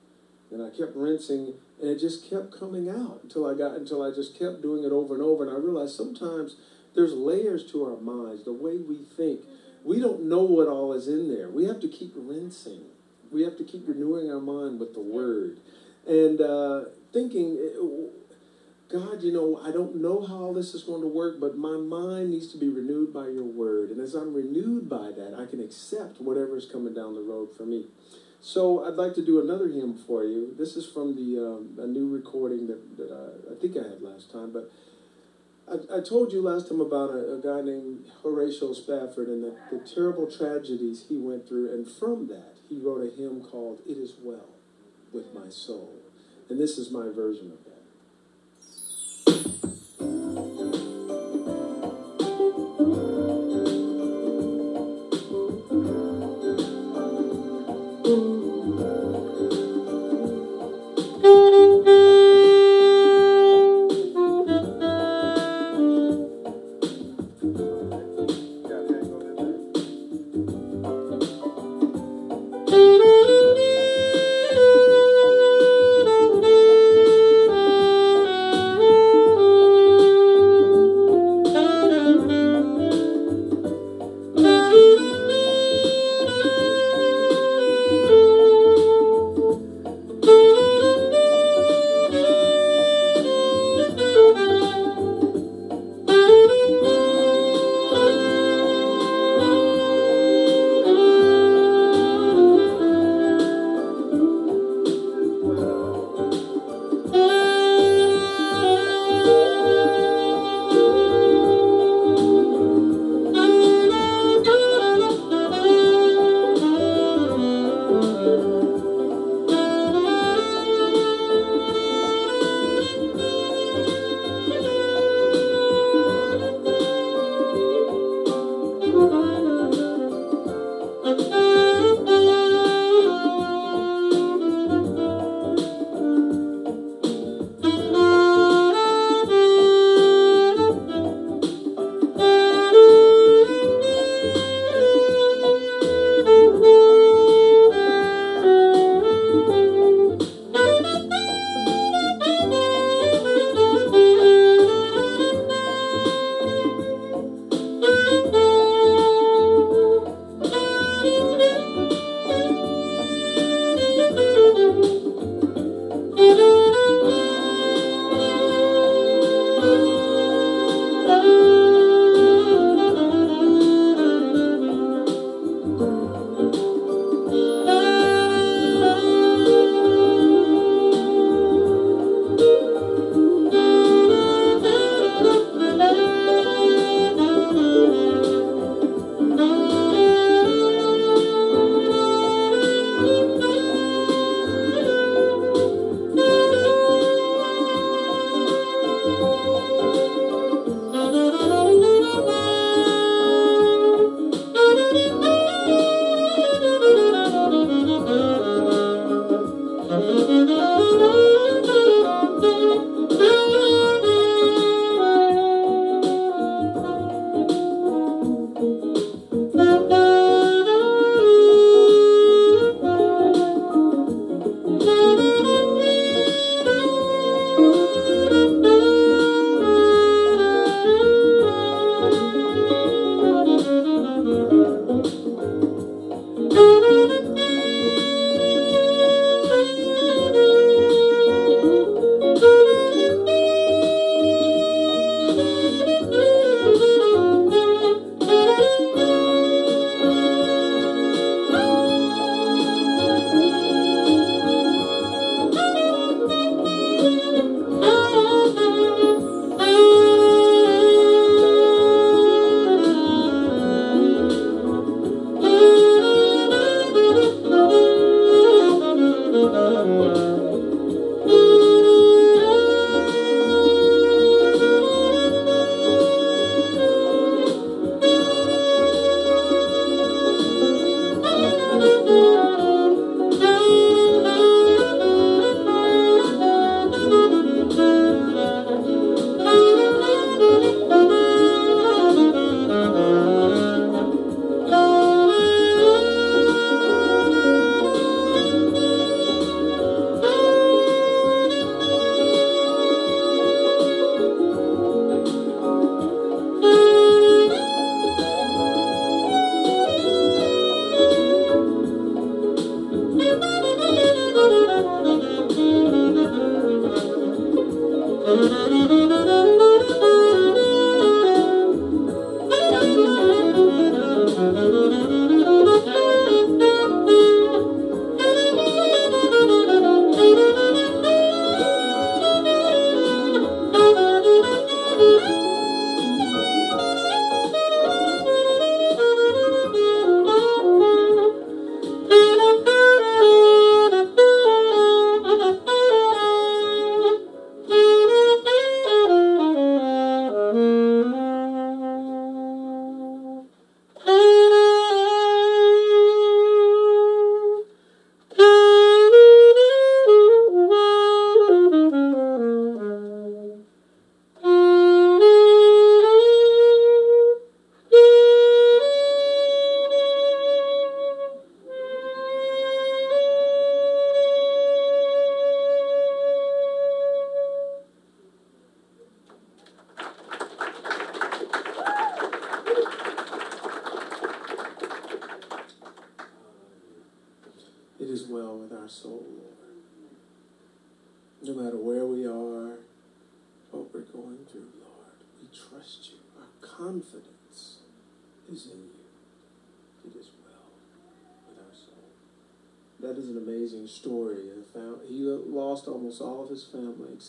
And 0.51 0.61
I 0.63 0.69
kept 0.69 0.95
rinsing, 0.95 1.53
and 1.81 1.89
it 1.89 1.99
just 1.99 2.29
kept 2.29 2.57
coming 2.57 2.89
out 2.89 3.19
until 3.23 3.45
I 3.45 3.53
got 3.53 3.75
until 3.75 4.01
I 4.01 4.11
just 4.13 4.37
kept 4.37 4.61
doing 4.61 4.83
it 4.83 4.91
over 4.91 5.13
and 5.13 5.23
over. 5.23 5.45
And 5.45 5.55
I 5.55 5.59
realized 5.59 5.95
sometimes 5.95 6.55
there's 6.95 7.13
layers 7.13 7.69
to 7.71 7.85
our 7.85 7.97
minds, 7.97 8.45
the 8.45 8.53
way 8.53 8.77
we 8.77 8.97
think 9.15 9.41
we 9.83 9.99
don't 9.99 10.23
know 10.23 10.43
what 10.43 10.67
all 10.67 10.93
is 10.93 11.07
in 11.07 11.29
there. 11.29 11.49
We 11.49 11.65
have 11.65 11.79
to 11.81 11.87
keep 11.87 12.13
rinsing. 12.15 12.81
We 13.31 13.43
have 13.43 13.57
to 13.57 13.63
keep 13.63 13.87
renewing 13.87 14.31
our 14.31 14.39
mind 14.39 14.79
with 14.79 14.93
the 14.93 15.01
Word. 15.01 15.59
And 16.07 16.41
uh, 16.41 16.85
thinking, 17.13 17.57
God, 18.91 19.21
you 19.21 19.31
know, 19.31 19.61
I 19.63 19.71
don't 19.71 19.97
know 20.01 20.25
how 20.25 20.35
all 20.35 20.53
this 20.53 20.73
is 20.73 20.83
going 20.83 21.01
to 21.01 21.07
work, 21.07 21.39
but 21.39 21.57
my 21.57 21.77
mind 21.77 22.31
needs 22.31 22.51
to 22.53 22.57
be 22.57 22.69
renewed 22.69 23.13
by 23.13 23.27
your 23.27 23.43
Word. 23.43 23.91
And 23.91 24.01
as 24.01 24.15
I'm 24.15 24.33
renewed 24.33 24.89
by 24.89 25.11
that, 25.15 25.35
I 25.37 25.45
can 25.45 25.61
accept 25.61 26.19
whatever 26.19 26.57
is 26.57 26.65
coming 26.65 26.93
down 26.93 27.13
the 27.13 27.21
road 27.21 27.49
for 27.55 27.63
me. 27.63 27.85
So 28.41 28.85
I'd 28.85 28.95
like 28.95 29.13
to 29.15 29.25
do 29.25 29.41
another 29.41 29.67
hymn 29.67 29.97
for 29.97 30.23
you. 30.23 30.55
This 30.57 30.75
is 30.75 30.87
from 30.89 31.15
the 31.15 31.45
um, 31.45 31.77
a 31.77 31.85
new 31.85 32.07
recording 32.07 32.67
that, 32.67 32.97
that 32.97 33.11
I, 33.11 33.53
I 33.53 33.59
think 33.59 33.75
I 33.75 33.87
had 33.89 34.01
last 34.01 34.31
time, 34.31 34.51
but 34.51 34.71
I, 35.71 36.01
told 36.01 36.33
you 36.33 36.41
last 36.41 36.69
time 36.69 36.81
about 36.81 37.11
a, 37.11 37.35
a 37.35 37.39
guy 37.39 37.61
named 37.61 38.05
Horatio 38.23 38.73
Spafford 38.73 39.27
and 39.27 39.43
the, 39.43 39.55
the 39.71 39.79
terrible 39.87 40.25
tragedies 40.29 41.05
he 41.07 41.17
went 41.17 41.47
through, 41.47 41.71
and 41.71 41.87
from 41.87 42.27
that, 42.27 42.57
he 42.67 42.79
wrote 42.79 43.05
a 43.05 43.15
hymn 43.15 43.43
called 43.43 43.81
It 43.85 43.97
Is 43.97 44.13
Well 44.21 44.49
with 45.11 45.33
My 45.33 45.49
Soul. 45.49 45.95
And 46.49 46.59
this 46.59 46.77
is 46.77 46.89
my 46.89 47.09
version 47.09 47.51
of. 47.51 47.59
It 47.65 47.68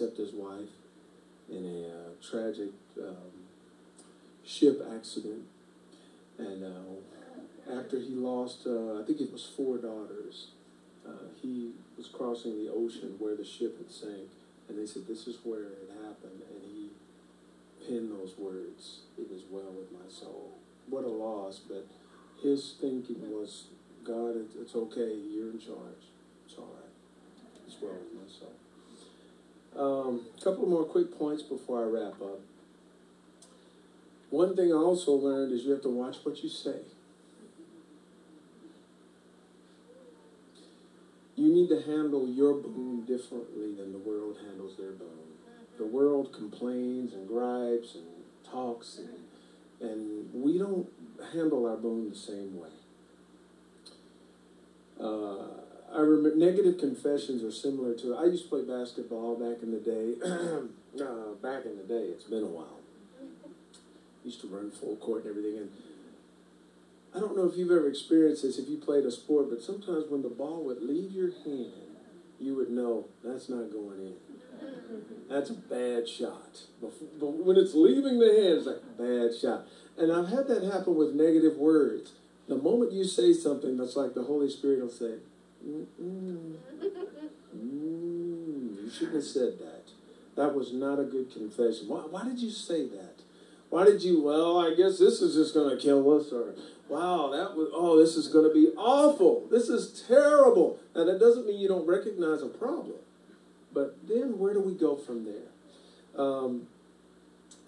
except 0.00 0.16
his 0.16 0.32
wife 0.32 0.72
in 1.50 1.64
a 1.64 1.88
uh, 1.88 2.10
tragic 2.22 2.72
um, 3.02 3.44
ship 4.46 4.80
accident. 4.96 5.42
And 6.38 6.64
uh, 6.64 7.78
after 7.78 7.98
he 7.98 8.14
lost, 8.14 8.66
uh, 8.66 9.00
I 9.00 9.04
think 9.06 9.20
it 9.20 9.30
was 9.30 9.44
four 9.44 9.76
daughters, 9.76 10.48
uh, 11.06 11.28
he 11.42 11.72
was 11.98 12.06
crossing 12.06 12.64
the 12.64 12.72
ocean 12.72 13.16
where 13.18 13.36
the 13.36 13.44
ship 13.44 13.76
had 13.76 13.90
sank. 13.90 14.30
And 14.68 14.78
they 14.78 14.86
said, 14.86 15.06
This 15.06 15.26
is 15.26 15.38
where 15.44 15.64
it 15.64 15.90
happened. 16.02 16.40
And 16.48 16.62
he 16.64 16.88
penned 17.86 18.10
those 18.10 18.38
words, 18.38 19.00
It 19.18 19.30
is 19.30 19.42
well 19.50 19.72
with 19.72 19.92
my 19.92 20.08
soul. 20.08 20.52
What 20.88 21.04
a 21.04 21.08
loss. 21.08 21.58
But 21.58 21.86
his 22.42 22.76
thinking 22.80 23.20
was, 23.30 23.64
God, 24.02 24.36
it's 24.58 24.74
okay. 24.74 25.14
You're 25.14 25.50
in 25.50 25.58
charge. 25.58 26.08
It's 26.46 26.56
all 26.56 26.72
right. 26.72 26.94
It's 27.66 27.76
well 27.82 27.92
with 27.92 28.14
my 28.14 28.32
soul. 28.32 28.59
A 29.76 29.82
um, 29.82 30.22
couple 30.42 30.66
more 30.66 30.84
quick 30.84 31.16
points 31.16 31.42
before 31.42 31.84
I 31.84 31.86
wrap 31.86 32.20
up. 32.20 32.40
One 34.30 34.54
thing 34.54 34.72
I 34.72 34.76
also 34.76 35.12
learned 35.12 35.52
is 35.52 35.64
you 35.64 35.72
have 35.72 35.82
to 35.82 35.88
watch 35.88 36.16
what 36.22 36.42
you 36.42 36.48
say. 36.48 36.80
You 41.36 41.52
need 41.52 41.68
to 41.70 41.80
handle 41.80 42.28
your 42.28 42.54
boom 42.54 43.04
differently 43.06 43.74
than 43.74 43.92
the 43.92 43.98
world 43.98 44.36
handles 44.46 44.76
their 44.76 44.92
boom. 44.92 45.08
The 45.78 45.86
world 45.86 46.32
complains 46.32 47.14
and 47.14 47.26
gripes 47.26 47.94
and 47.94 48.04
talks, 48.44 48.98
and, 48.98 49.90
and 49.90 50.34
we 50.34 50.58
don't 50.58 50.86
handle 51.32 51.66
our 51.66 51.76
boom 51.76 52.10
the 52.10 52.16
same 52.16 52.60
way. 52.60 52.68
Uh, 55.00 55.69
I 55.92 56.00
remember 56.00 56.36
negative 56.36 56.78
confessions 56.78 57.42
are 57.42 57.50
similar 57.50 57.94
to. 57.94 58.16
I 58.16 58.26
used 58.26 58.44
to 58.44 58.48
play 58.48 58.62
basketball 58.62 59.36
back 59.36 59.62
in 59.62 59.72
the 59.72 59.80
day. 59.80 60.14
uh, 60.24 61.34
back 61.42 61.66
in 61.66 61.76
the 61.76 61.84
day, 61.84 62.10
it's 62.14 62.24
been 62.24 62.44
a 62.44 62.46
while. 62.46 62.78
Used 64.24 64.40
to 64.42 64.46
run 64.46 64.70
full 64.70 64.96
court 64.96 65.24
and 65.24 65.30
everything, 65.30 65.58
and 65.58 65.70
I 67.14 67.18
don't 67.18 67.36
know 67.36 67.46
if 67.46 67.56
you've 67.56 67.70
ever 67.70 67.88
experienced 67.88 68.42
this 68.42 68.58
if 68.58 68.68
you 68.68 68.76
played 68.76 69.04
a 69.04 69.10
sport, 69.10 69.50
but 69.50 69.62
sometimes 69.62 70.04
when 70.08 70.22
the 70.22 70.28
ball 70.28 70.62
would 70.64 70.82
leave 70.82 71.10
your 71.10 71.32
hand, 71.44 71.96
you 72.38 72.54
would 72.54 72.70
know 72.70 73.06
that's 73.24 73.48
not 73.48 73.72
going 73.72 74.00
in. 74.00 74.14
That's 75.28 75.50
a 75.50 75.54
bad 75.54 76.08
shot. 76.08 76.62
But 76.80 76.90
when 77.20 77.56
it's 77.56 77.74
leaving 77.74 78.18
the 78.18 78.26
hand, 78.26 78.58
it's 78.58 78.66
like 78.66 78.96
bad 78.96 79.36
shot. 79.36 79.66
And 79.98 80.12
I've 80.12 80.28
had 80.28 80.46
that 80.48 80.62
happen 80.62 80.94
with 80.94 81.14
negative 81.14 81.56
words. 81.56 82.12
The 82.48 82.56
moment 82.56 82.92
you 82.92 83.04
say 83.04 83.32
something, 83.32 83.76
that's 83.76 83.96
like 83.96 84.14
the 84.14 84.24
Holy 84.24 84.50
Spirit 84.50 84.80
will 84.80 84.90
say, 84.90 85.14
Mm-mm. 85.66 86.56
Mm, 87.56 88.84
you 88.84 88.90
shouldn't 88.90 89.16
have 89.16 89.24
said 89.24 89.58
that. 89.58 89.90
That 90.36 90.54
was 90.54 90.72
not 90.72 91.00
a 91.00 91.04
good 91.04 91.32
confession. 91.32 91.88
Why, 91.88 92.02
why 92.08 92.24
did 92.24 92.38
you 92.38 92.50
say 92.50 92.86
that? 92.88 93.16
Why 93.70 93.84
did 93.84 94.02
you, 94.02 94.22
well, 94.22 94.58
I 94.58 94.74
guess 94.74 94.98
this 94.98 95.20
is 95.20 95.34
just 95.34 95.54
going 95.54 95.76
to 95.76 95.82
kill 95.82 96.16
us, 96.16 96.32
or 96.32 96.54
wow, 96.88 97.30
that 97.30 97.56
was, 97.56 97.70
oh, 97.72 97.98
this 97.98 98.16
is 98.16 98.28
going 98.28 98.48
to 98.48 98.54
be 98.54 98.68
awful. 98.76 99.46
This 99.50 99.68
is 99.68 100.04
terrible. 100.06 100.78
Now, 100.94 101.04
that 101.04 101.20
doesn't 101.20 101.46
mean 101.46 101.60
you 101.60 101.68
don't 101.68 101.86
recognize 101.86 102.42
a 102.42 102.48
problem. 102.48 102.96
But 103.72 103.96
then 104.08 104.38
where 104.38 104.54
do 104.54 104.60
we 104.60 104.74
go 104.74 104.96
from 104.96 105.24
there? 105.24 105.50
Um, 106.16 106.66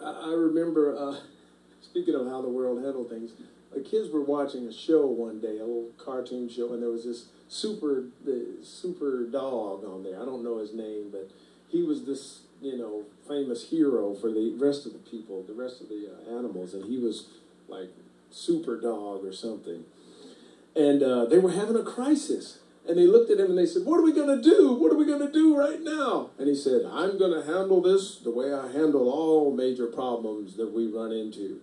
I, 0.04 0.30
I, 0.30 0.32
remember, 0.32 0.96
uh, 0.96 1.16
speaking 1.80 2.14
of 2.14 2.26
how 2.26 2.42
the 2.42 2.48
world 2.48 2.82
handled 2.82 3.10
things, 3.10 3.32
the 3.72 3.80
kids 3.80 4.10
were 4.10 4.22
watching 4.22 4.66
a 4.66 4.72
show 4.72 5.06
one 5.06 5.40
day, 5.40 5.58
a 5.58 5.64
little 5.64 5.90
cartoon 5.98 6.48
show, 6.48 6.72
and 6.72 6.82
there 6.82 6.90
was 6.90 7.04
this 7.04 7.26
super 7.52 8.04
the 8.24 8.56
super 8.62 9.26
dog 9.26 9.84
on 9.84 10.02
there. 10.02 10.20
I 10.20 10.24
don't 10.24 10.42
know 10.42 10.58
his 10.58 10.72
name, 10.72 11.10
but 11.12 11.30
he 11.68 11.82
was 11.82 12.04
this 12.04 12.40
you 12.60 12.78
know 12.78 13.04
famous 13.28 13.68
hero 13.68 14.14
for 14.14 14.30
the 14.30 14.56
rest 14.58 14.86
of 14.86 14.92
the 14.94 14.98
people, 14.98 15.42
the 15.42 15.52
rest 15.52 15.80
of 15.80 15.88
the 15.88 16.08
uh, 16.08 16.38
animals, 16.38 16.72
and 16.72 16.84
he 16.84 16.98
was 16.98 17.26
like 17.68 17.90
super 18.30 18.80
dog 18.80 19.24
or 19.24 19.32
something. 19.32 19.84
And 20.74 21.02
uh, 21.02 21.26
they 21.26 21.38
were 21.38 21.52
having 21.52 21.76
a 21.76 21.84
crisis. 21.84 22.58
And 22.88 22.98
they 22.98 23.06
looked 23.06 23.30
at 23.30 23.38
him 23.38 23.46
and 23.46 23.58
they 23.58 23.66
said, 23.66 23.84
What 23.84 24.00
are 24.00 24.02
we 24.02 24.12
going 24.12 24.42
to 24.42 24.42
do? 24.42 24.72
What 24.72 24.90
are 24.90 24.96
we 24.96 25.06
going 25.06 25.24
to 25.24 25.30
do 25.30 25.56
right 25.56 25.80
now? 25.80 26.30
And 26.36 26.48
he 26.48 26.54
said, 26.56 26.82
I'm 26.84 27.16
going 27.16 27.30
to 27.30 27.46
handle 27.46 27.80
this 27.80 28.16
the 28.16 28.32
way 28.32 28.52
I 28.52 28.72
handle 28.72 29.08
all 29.08 29.54
major 29.54 29.86
problems 29.86 30.56
that 30.56 30.72
we 30.72 30.88
run 30.88 31.12
into. 31.12 31.60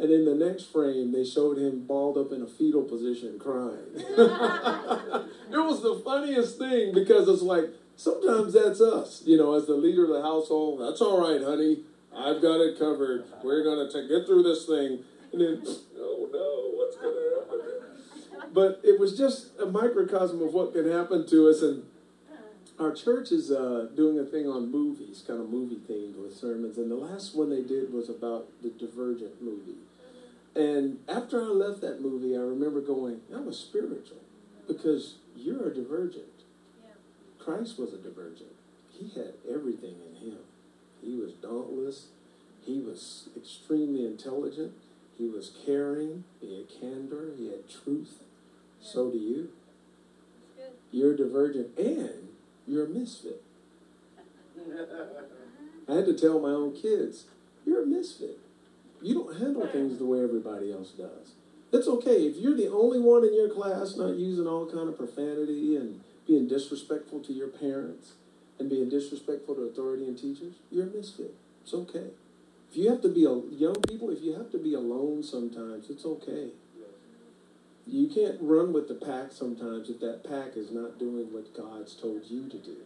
And 0.00 0.12
in 0.12 0.24
the 0.24 0.34
next 0.34 0.72
frame, 0.72 1.12
they 1.12 1.24
showed 1.24 1.58
him 1.58 1.84
balled 1.84 2.16
up 2.16 2.30
in 2.30 2.40
a 2.40 2.46
fetal 2.46 2.84
position 2.84 3.38
crying. 3.38 3.90
it 3.96 5.58
was 5.58 5.82
the 5.82 6.00
funniest 6.04 6.56
thing 6.56 6.94
because 6.94 7.28
it's 7.28 7.42
like, 7.42 7.70
sometimes 7.96 8.52
that's 8.52 8.80
us, 8.80 9.22
you 9.26 9.36
know, 9.36 9.54
as 9.54 9.66
the 9.66 9.74
leader 9.74 10.04
of 10.04 10.10
the 10.10 10.22
household. 10.22 10.80
That's 10.80 11.00
all 11.00 11.20
right, 11.20 11.42
honey. 11.42 11.80
I've 12.14 12.40
got 12.40 12.60
it 12.60 12.78
covered. 12.78 13.24
We're 13.42 13.64
going 13.64 13.90
to 13.90 14.08
get 14.08 14.26
through 14.26 14.44
this 14.44 14.66
thing. 14.66 15.00
And 15.32 15.40
then, 15.40 15.62
oh 15.98 16.28
no, 16.32 16.78
what's 16.78 16.96
going 16.96 17.14
to 17.14 18.38
happen? 18.38 18.54
But 18.54 18.80
it 18.84 19.00
was 19.00 19.18
just 19.18 19.58
a 19.58 19.66
microcosm 19.66 20.40
of 20.42 20.54
what 20.54 20.72
can 20.72 20.90
happen 20.90 21.26
to 21.26 21.48
us. 21.48 21.60
And 21.60 21.82
our 22.78 22.94
church 22.94 23.32
is 23.32 23.50
uh, 23.50 23.88
doing 23.96 24.18
a 24.18 24.24
thing 24.24 24.46
on 24.46 24.70
movies, 24.70 25.24
kind 25.26 25.40
of 25.40 25.50
movie 25.50 25.80
themed 25.90 26.16
with 26.16 26.36
sermons. 26.36 26.78
And 26.78 26.90
the 26.90 26.96
last 26.96 27.36
one 27.36 27.50
they 27.50 27.62
did 27.62 27.92
was 27.92 28.08
about 28.08 28.46
the 28.62 28.70
Divergent 28.70 29.42
movie. 29.42 29.78
And 30.58 30.98
after 31.08 31.40
I 31.40 31.50
left 31.50 31.80
that 31.82 32.02
movie, 32.02 32.34
I 32.34 32.40
remember 32.40 32.80
going, 32.80 33.20
that 33.30 33.44
was 33.44 33.56
spiritual 33.56 34.18
because 34.66 35.14
you're 35.36 35.68
a 35.68 35.74
divergent. 35.74 36.24
Yeah. 36.82 36.94
Christ 37.38 37.78
was 37.78 37.92
a 37.92 37.96
divergent. 37.96 38.50
He 38.90 39.08
had 39.10 39.34
everything 39.48 39.94
in 40.04 40.30
him. 40.30 40.38
He 41.00 41.14
was 41.14 41.34
dauntless. 41.34 42.08
He 42.66 42.80
was 42.80 43.28
extremely 43.36 44.04
intelligent. 44.04 44.72
He 45.16 45.28
was 45.28 45.52
caring. 45.64 46.24
He 46.40 46.56
had 46.56 46.80
candor. 46.80 47.30
He 47.38 47.50
had 47.50 47.70
truth. 47.70 48.16
Yeah. 48.18 48.88
So 48.92 49.12
do 49.12 49.18
you. 49.18 49.50
You're 50.90 51.14
a 51.14 51.16
divergent 51.16 51.78
and 51.78 52.30
you're 52.66 52.86
a 52.86 52.88
misfit. 52.88 53.44
I 55.88 55.94
had 55.94 56.06
to 56.06 56.18
tell 56.18 56.40
my 56.40 56.50
own 56.50 56.74
kids, 56.74 57.26
you're 57.64 57.84
a 57.84 57.86
misfit. 57.86 58.40
You 59.02 59.14
don't 59.14 59.38
handle 59.38 59.66
hmm. 59.66 59.72
things 59.72 59.98
the 59.98 60.04
way 60.04 60.22
everybody 60.22 60.72
else 60.72 60.90
does. 60.90 61.32
It's 61.72 61.88
okay 61.88 62.26
if 62.26 62.36
you're 62.36 62.56
the 62.56 62.70
only 62.70 62.98
one 62.98 63.24
in 63.24 63.34
your 63.34 63.50
class 63.50 63.96
not 63.96 64.16
using 64.16 64.46
all 64.46 64.66
kind 64.66 64.88
of 64.88 64.96
profanity 64.96 65.76
and 65.76 66.00
being 66.26 66.48
disrespectful 66.48 67.20
to 67.20 67.32
your 67.32 67.48
parents 67.48 68.12
and 68.58 68.70
being 68.70 68.88
disrespectful 68.88 69.54
to 69.54 69.62
authority 69.62 70.06
and 70.06 70.16
teachers. 70.16 70.54
You're 70.70 70.86
a 70.86 70.90
misfit. 70.90 71.34
It's 71.62 71.74
okay. 71.74 72.08
If 72.70 72.76
you 72.76 72.90
have 72.90 73.02
to 73.02 73.08
be 73.08 73.24
a 73.24 73.36
young 73.54 73.76
people, 73.86 74.10
if 74.10 74.22
you 74.22 74.34
have 74.34 74.50
to 74.52 74.58
be 74.58 74.74
alone 74.74 75.22
sometimes, 75.22 75.90
it's 75.90 76.04
okay. 76.04 76.48
You 77.86 78.08
can't 78.08 78.36
run 78.40 78.74
with 78.74 78.88
the 78.88 78.94
pack 78.94 79.32
sometimes 79.32 79.88
if 79.88 80.00
that 80.00 80.22
pack 80.22 80.56
is 80.56 80.70
not 80.70 80.98
doing 80.98 81.32
what 81.32 81.54
God's 81.56 81.94
told 81.94 82.26
you 82.26 82.46
to 82.48 82.58
do. 82.58 82.76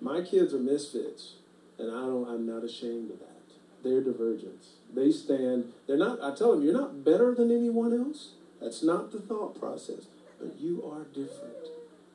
My 0.00 0.22
kids 0.22 0.54
are 0.54 0.60
misfits, 0.60 1.34
and 1.78 1.90
I 1.90 2.02
don't. 2.02 2.28
I'm 2.28 2.46
not 2.46 2.62
ashamed 2.62 3.10
of 3.10 3.18
that 3.18 3.33
their 3.84 4.00
divergence. 4.00 4.70
They 4.92 5.12
stand, 5.12 5.72
they're 5.86 5.96
not, 5.96 6.22
I 6.22 6.34
tell 6.34 6.52
them, 6.52 6.64
you're 6.64 6.72
not 6.72 7.04
better 7.04 7.34
than 7.34 7.50
anyone 7.50 7.92
else. 7.92 8.32
That's 8.60 8.82
not 8.82 9.12
the 9.12 9.20
thought 9.20 9.58
process. 9.58 10.06
But 10.40 10.58
you 10.58 10.82
are 10.90 11.04
different 11.04 11.68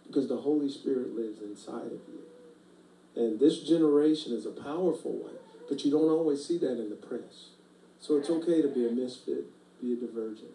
because 0.08 0.28
the 0.28 0.38
Holy 0.38 0.70
Spirit 0.70 1.16
lives 1.16 1.42
inside 1.42 1.88
of 1.88 2.02
you. 2.08 2.24
And 3.16 3.40
this 3.40 3.60
generation 3.60 4.34
is 4.34 4.46
a 4.46 4.52
powerful 4.52 5.14
one, 5.14 5.36
but 5.68 5.86
you 5.86 5.92
don't 5.92 6.10
always 6.10 6.46
see 6.46 6.58
that 6.58 6.80
in 6.80 6.90
the 6.90 6.96
press. 6.96 7.50
So 8.00 8.18
it's 8.18 8.30
okay 8.30 8.62
to 8.62 8.68
be 8.68 8.88
a 8.88 8.92
misfit, 8.92 9.46
be 9.82 9.94
a 9.94 9.96
divergent, 9.96 10.52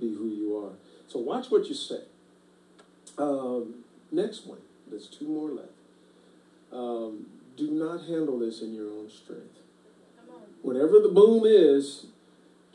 be 0.00 0.14
who 0.14 0.28
you 0.28 0.56
are. 0.56 0.72
So 1.08 1.18
watch 1.18 1.50
what 1.50 1.66
you 1.66 1.74
say. 1.74 2.00
Um, 3.18 3.84
next 4.10 4.46
one, 4.46 4.60
there's 4.88 5.06
two 5.06 5.28
more 5.28 5.50
left. 5.50 5.68
Um, 6.72 7.26
do 7.56 7.70
not 7.70 8.06
handle 8.06 8.38
this 8.38 8.60
in 8.62 8.74
your 8.74 8.90
own 8.90 9.08
strength 9.08 9.58
whatever 10.62 11.00
the 11.00 11.08
boom 11.08 11.44
is, 11.46 12.06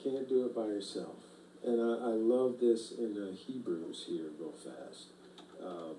can't 0.04 0.28
do 0.28 0.46
it 0.46 0.56
by 0.56 0.66
yourself. 0.66 1.16
And 1.64 1.80
I, 1.80 2.12
I 2.12 2.14
love 2.14 2.60
this 2.60 2.92
in 2.92 3.18
uh, 3.18 3.36
Hebrews 3.36 4.06
here, 4.08 4.30
real 4.40 4.54
fast. 4.54 5.08
Um, 5.64 5.96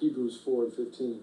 Hebrews 0.00 0.40
4 0.44 0.64
and 0.64 0.72
15. 0.72 1.20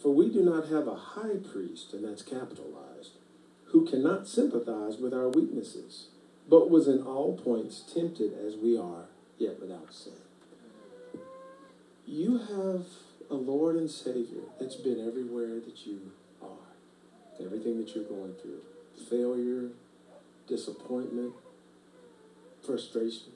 For 0.00 0.14
we 0.14 0.30
do 0.30 0.42
not 0.42 0.68
have 0.68 0.86
a 0.86 0.94
high 0.94 1.36
priest, 1.52 1.92
and 1.92 2.04
that's 2.04 2.22
capitalized, 2.22 3.18
who 3.66 3.86
cannot 3.86 4.28
sympathize 4.28 4.98
with 4.98 5.14
our 5.14 5.28
weaknesses, 5.28 6.08
but 6.48 6.70
was 6.70 6.88
in 6.88 7.02
all 7.02 7.36
points 7.36 7.80
tempted 7.80 8.32
as 8.46 8.56
we 8.56 8.76
are, 8.76 9.06
yet 9.38 9.60
without 9.60 9.92
sin. 9.94 10.12
you 12.06 12.38
have 12.38 12.86
a 13.30 13.34
Lord 13.34 13.76
and 13.76 13.90
Savior 13.90 14.42
that's 14.60 14.74
been 14.74 15.06
everywhere 15.06 15.60
that 15.60 15.86
you 15.86 16.12
are, 16.42 17.44
everything 17.44 17.78
that 17.78 17.94
you're 17.94 18.04
going 18.04 18.34
through 18.34 18.60
failure, 19.08 19.68
disappointment, 20.48 21.32
frustration, 22.64 23.32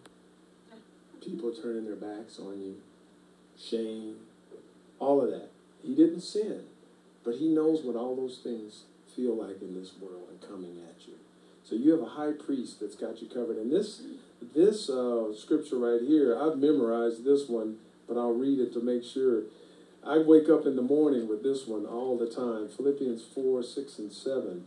people 1.24 1.52
turning 1.52 1.84
their 1.84 1.96
backs 1.96 2.38
on 2.38 2.60
you, 2.60 2.76
shame, 3.58 4.16
all 4.98 5.22
of 5.22 5.30
that. 5.30 5.50
He 5.82 5.94
didn't 5.94 6.20
sin, 6.20 6.62
but 7.24 7.36
He 7.36 7.48
knows 7.48 7.82
what 7.82 7.96
all 7.96 8.16
those 8.16 8.38
things 8.42 8.84
feel 9.14 9.34
like 9.34 9.60
in 9.62 9.74
this 9.74 9.92
world 10.00 10.28
and 10.30 10.40
coming 10.40 10.78
at 10.88 11.06
you. 11.06 11.14
So 11.64 11.74
you 11.74 11.92
have 11.92 12.02
a 12.02 12.10
high 12.10 12.32
priest 12.32 12.80
that's 12.80 12.94
got 12.94 13.20
you 13.20 13.28
covered. 13.28 13.56
And 13.56 13.72
this 13.72 14.02
this 14.54 14.88
uh, 14.88 15.34
scripture 15.34 15.78
right 15.78 16.00
here, 16.00 16.38
I've 16.38 16.58
memorized 16.58 17.24
this 17.24 17.48
one, 17.48 17.76
but 18.06 18.16
I'll 18.16 18.34
read 18.34 18.60
it 18.60 18.72
to 18.74 18.80
make 18.80 19.02
sure. 19.02 19.42
I 20.06 20.18
wake 20.18 20.48
up 20.48 20.66
in 20.66 20.76
the 20.76 20.82
morning 20.82 21.26
with 21.26 21.42
this 21.42 21.66
one 21.66 21.84
all 21.84 22.16
the 22.16 22.30
time. 22.30 22.68
Philippians 22.68 23.24
4, 23.34 23.60
6, 23.64 23.98
and 23.98 24.12
7 24.12 24.64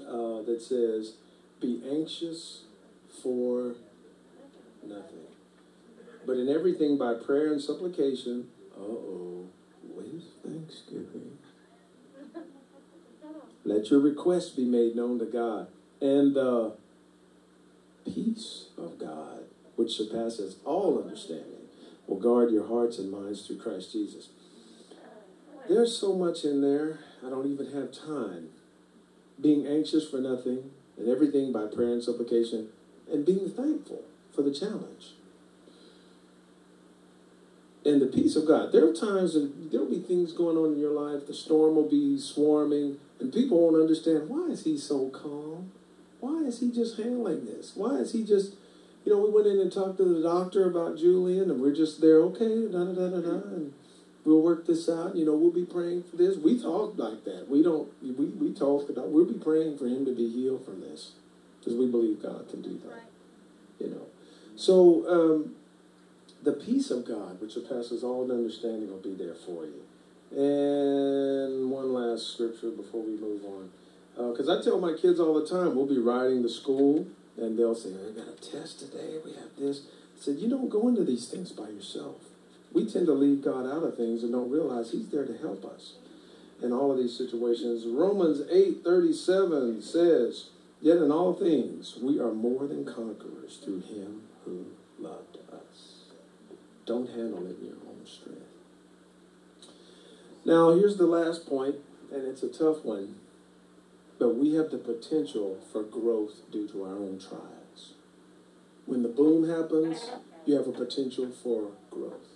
uh, 0.00 0.42
that 0.42 0.60
says, 0.60 1.14
Be 1.60 1.82
anxious 1.90 2.64
for 3.22 3.74
nothing. 4.82 5.24
But 6.26 6.38
in 6.38 6.48
everything 6.48 6.96
by 6.96 7.14
prayer 7.14 7.52
and 7.52 7.60
supplication, 7.60 8.48
uh 8.76 8.80
oh, 8.80 9.46
with 9.82 10.22
thanksgiving. 10.42 11.38
Let 13.64 13.90
your 13.90 14.00
requests 14.00 14.50
be 14.50 14.64
made 14.64 14.94
known 14.94 15.18
to 15.18 15.24
God. 15.24 15.68
And 16.00 16.34
the 16.34 16.72
peace 18.04 18.66
of 18.76 18.98
God, 18.98 19.44
which 19.76 19.96
surpasses 19.96 20.56
all 20.64 21.02
understanding, 21.02 21.68
will 22.06 22.18
guard 22.18 22.50
your 22.50 22.66
hearts 22.66 22.98
and 22.98 23.10
minds 23.10 23.46
through 23.46 23.58
Christ 23.58 23.92
Jesus. 23.92 24.28
There's 25.68 25.96
so 25.96 26.14
much 26.14 26.44
in 26.44 26.60
there, 26.60 26.98
I 27.26 27.30
don't 27.30 27.50
even 27.50 27.72
have 27.72 27.90
time. 27.90 28.48
Being 29.40 29.66
anxious 29.66 30.08
for 30.08 30.18
nothing 30.18 30.70
and 30.96 31.08
everything 31.08 31.52
by 31.52 31.66
prayer 31.66 31.92
and 31.92 32.02
supplication, 32.02 32.68
and 33.10 33.26
being 33.26 33.50
thankful 33.50 34.02
for 34.34 34.42
the 34.42 34.52
challenge. 34.52 35.14
And 37.84 38.00
the 38.00 38.06
peace 38.06 38.36
of 38.36 38.46
God. 38.46 38.72
There 38.72 38.88
are 38.88 38.94
times 38.94 39.34
and 39.34 39.70
there'll 39.70 39.90
be 39.90 39.98
things 39.98 40.32
going 40.32 40.56
on 40.56 40.72
in 40.72 40.78
your 40.78 40.92
life. 40.92 41.26
The 41.26 41.34
storm 41.34 41.74
will 41.74 41.88
be 41.88 42.18
swarming, 42.18 42.98
and 43.20 43.32
people 43.32 43.60
won't 43.60 43.80
understand 43.80 44.28
why 44.28 44.46
is 44.46 44.64
he 44.64 44.78
so 44.78 45.08
calm? 45.10 45.72
Why 46.20 46.44
is 46.44 46.60
he 46.60 46.70
just 46.70 46.96
handling 46.96 47.44
this? 47.44 47.72
Why 47.74 47.96
is 47.96 48.12
he 48.12 48.24
just 48.24 48.54
you 49.04 49.12
know, 49.12 49.18
we 49.18 49.30
went 49.30 49.46
in 49.46 49.60
and 49.60 49.70
talked 49.70 49.98
to 49.98 50.04
the 50.04 50.22
doctor 50.22 50.68
about 50.68 50.96
Julian, 50.96 51.50
and 51.50 51.60
we're 51.60 51.74
just 51.74 52.00
there, 52.00 52.20
okay, 52.22 52.66
da 52.72 52.84
da 52.84 52.92
da 52.92 53.08
da 53.10 53.20
da, 53.20 53.48
and 53.52 53.74
we'll 54.24 54.42
work 54.42 54.66
this 54.66 54.88
out. 54.88 55.16
You 55.16 55.24
know, 55.24 55.34
we'll 55.34 55.52
be 55.52 55.64
praying 55.64 56.04
for 56.04 56.16
this. 56.16 56.36
We 56.36 56.60
talk 56.60 56.94
like 56.96 57.24
that. 57.24 57.48
We 57.48 57.62
don't. 57.62 57.88
We 58.02 58.26
we 58.26 58.52
talk 58.52 58.88
about. 58.88 59.10
We'll 59.10 59.26
be 59.26 59.38
praying 59.38 59.78
for 59.78 59.86
him 59.86 60.04
to 60.04 60.14
be 60.14 60.28
healed 60.28 60.64
from 60.64 60.80
this, 60.80 61.12
because 61.58 61.74
we 61.74 61.86
believe 61.86 62.22
God 62.22 62.48
can 62.48 62.62
do 62.62 62.78
that. 62.84 62.90
Right. 62.90 63.02
You 63.80 63.90
know, 63.90 64.06
so 64.56 65.04
um, 65.08 65.54
the 66.42 66.52
peace 66.52 66.90
of 66.90 67.06
God, 67.06 67.40
which 67.40 67.52
surpasses 67.52 68.04
all 68.04 68.30
understanding, 68.30 68.90
will 68.90 68.98
be 68.98 69.14
there 69.14 69.34
for 69.34 69.64
you. 69.64 69.82
And 70.30 71.70
one 71.70 71.92
last 71.92 72.32
scripture 72.32 72.70
before 72.70 73.02
we 73.02 73.12
move 73.12 73.42
on, 73.44 73.70
because 74.30 74.48
uh, 74.48 74.58
I 74.58 74.62
tell 74.62 74.80
my 74.80 74.94
kids 74.94 75.20
all 75.20 75.34
the 75.34 75.46
time, 75.46 75.76
we'll 75.76 75.86
be 75.86 75.98
riding 75.98 76.42
to 76.42 76.48
school 76.48 77.06
and 77.36 77.58
they'll 77.58 77.74
say, 77.74 77.90
I 77.90 78.12
got 78.12 78.28
a 78.28 78.50
test 78.50 78.80
today, 78.80 79.18
we 79.24 79.32
have 79.32 79.56
this. 79.58 79.82
I 80.16 80.24
said, 80.24 80.36
You 80.38 80.48
don't 80.48 80.68
go 80.68 80.88
into 80.88 81.04
these 81.04 81.28
things 81.28 81.52
by 81.52 81.68
yourself. 81.68 82.16
We 82.74 82.84
tend 82.84 83.06
to 83.06 83.14
leave 83.14 83.42
God 83.42 83.66
out 83.66 83.84
of 83.84 83.96
things 83.96 84.22
and 84.22 84.32
don't 84.32 84.50
realize 84.50 84.90
He's 84.90 85.08
there 85.08 85.24
to 85.24 85.38
help 85.38 85.64
us 85.64 85.94
in 86.60 86.72
all 86.72 86.90
of 86.90 86.98
these 86.98 87.16
situations. 87.16 87.86
Romans 87.86 88.42
8 88.50 88.82
37 88.84 89.80
says, 89.80 90.46
Yet 90.80 90.98
in 90.98 91.10
all 91.10 91.32
things 91.32 91.96
we 92.02 92.20
are 92.20 92.32
more 92.32 92.66
than 92.66 92.84
conquerors 92.84 93.58
through 93.64 93.82
Him 93.82 94.22
who 94.44 94.66
loved 94.98 95.38
us. 95.52 96.10
Don't 96.84 97.08
handle 97.08 97.46
it 97.46 97.58
in 97.60 97.66
your 97.66 97.76
own 97.88 98.04
strength. 98.04 98.40
Now, 100.44 100.74
here's 100.74 100.98
the 100.98 101.06
last 101.06 101.48
point, 101.48 101.76
and 102.12 102.26
it's 102.26 102.42
a 102.42 102.48
tough 102.48 102.84
one. 102.84 103.14
But 104.18 104.36
we 104.36 104.54
have 104.54 104.70
the 104.70 104.78
potential 104.78 105.58
for 105.72 105.82
growth 105.82 106.50
due 106.52 106.68
to 106.68 106.84
our 106.84 106.96
own 106.96 107.18
trials. 107.18 107.94
When 108.84 109.02
the 109.02 109.08
boom 109.08 109.48
happens, 109.48 110.10
you 110.44 110.56
have 110.56 110.68
a 110.68 110.72
potential 110.72 111.30
for 111.30 111.70
growth. 111.90 112.33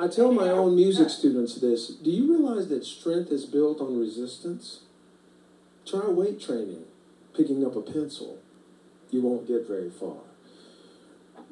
I 0.00 0.06
tell 0.06 0.30
my 0.30 0.50
own 0.50 0.76
music 0.76 1.10
students 1.10 1.56
this 1.56 1.88
do 1.88 2.10
you 2.10 2.30
realize 2.30 2.68
that 2.68 2.84
strength 2.84 3.32
is 3.32 3.44
built 3.44 3.80
on 3.80 3.98
resistance? 3.98 4.82
Try 5.84 6.06
weight 6.06 6.40
training, 6.40 6.84
picking 7.36 7.64
up 7.66 7.74
a 7.74 7.80
pencil. 7.80 8.38
You 9.10 9.22
won't 9.22 9.48
get 9.48 9.66
very 9.66 9.90
far. 9.90 10.18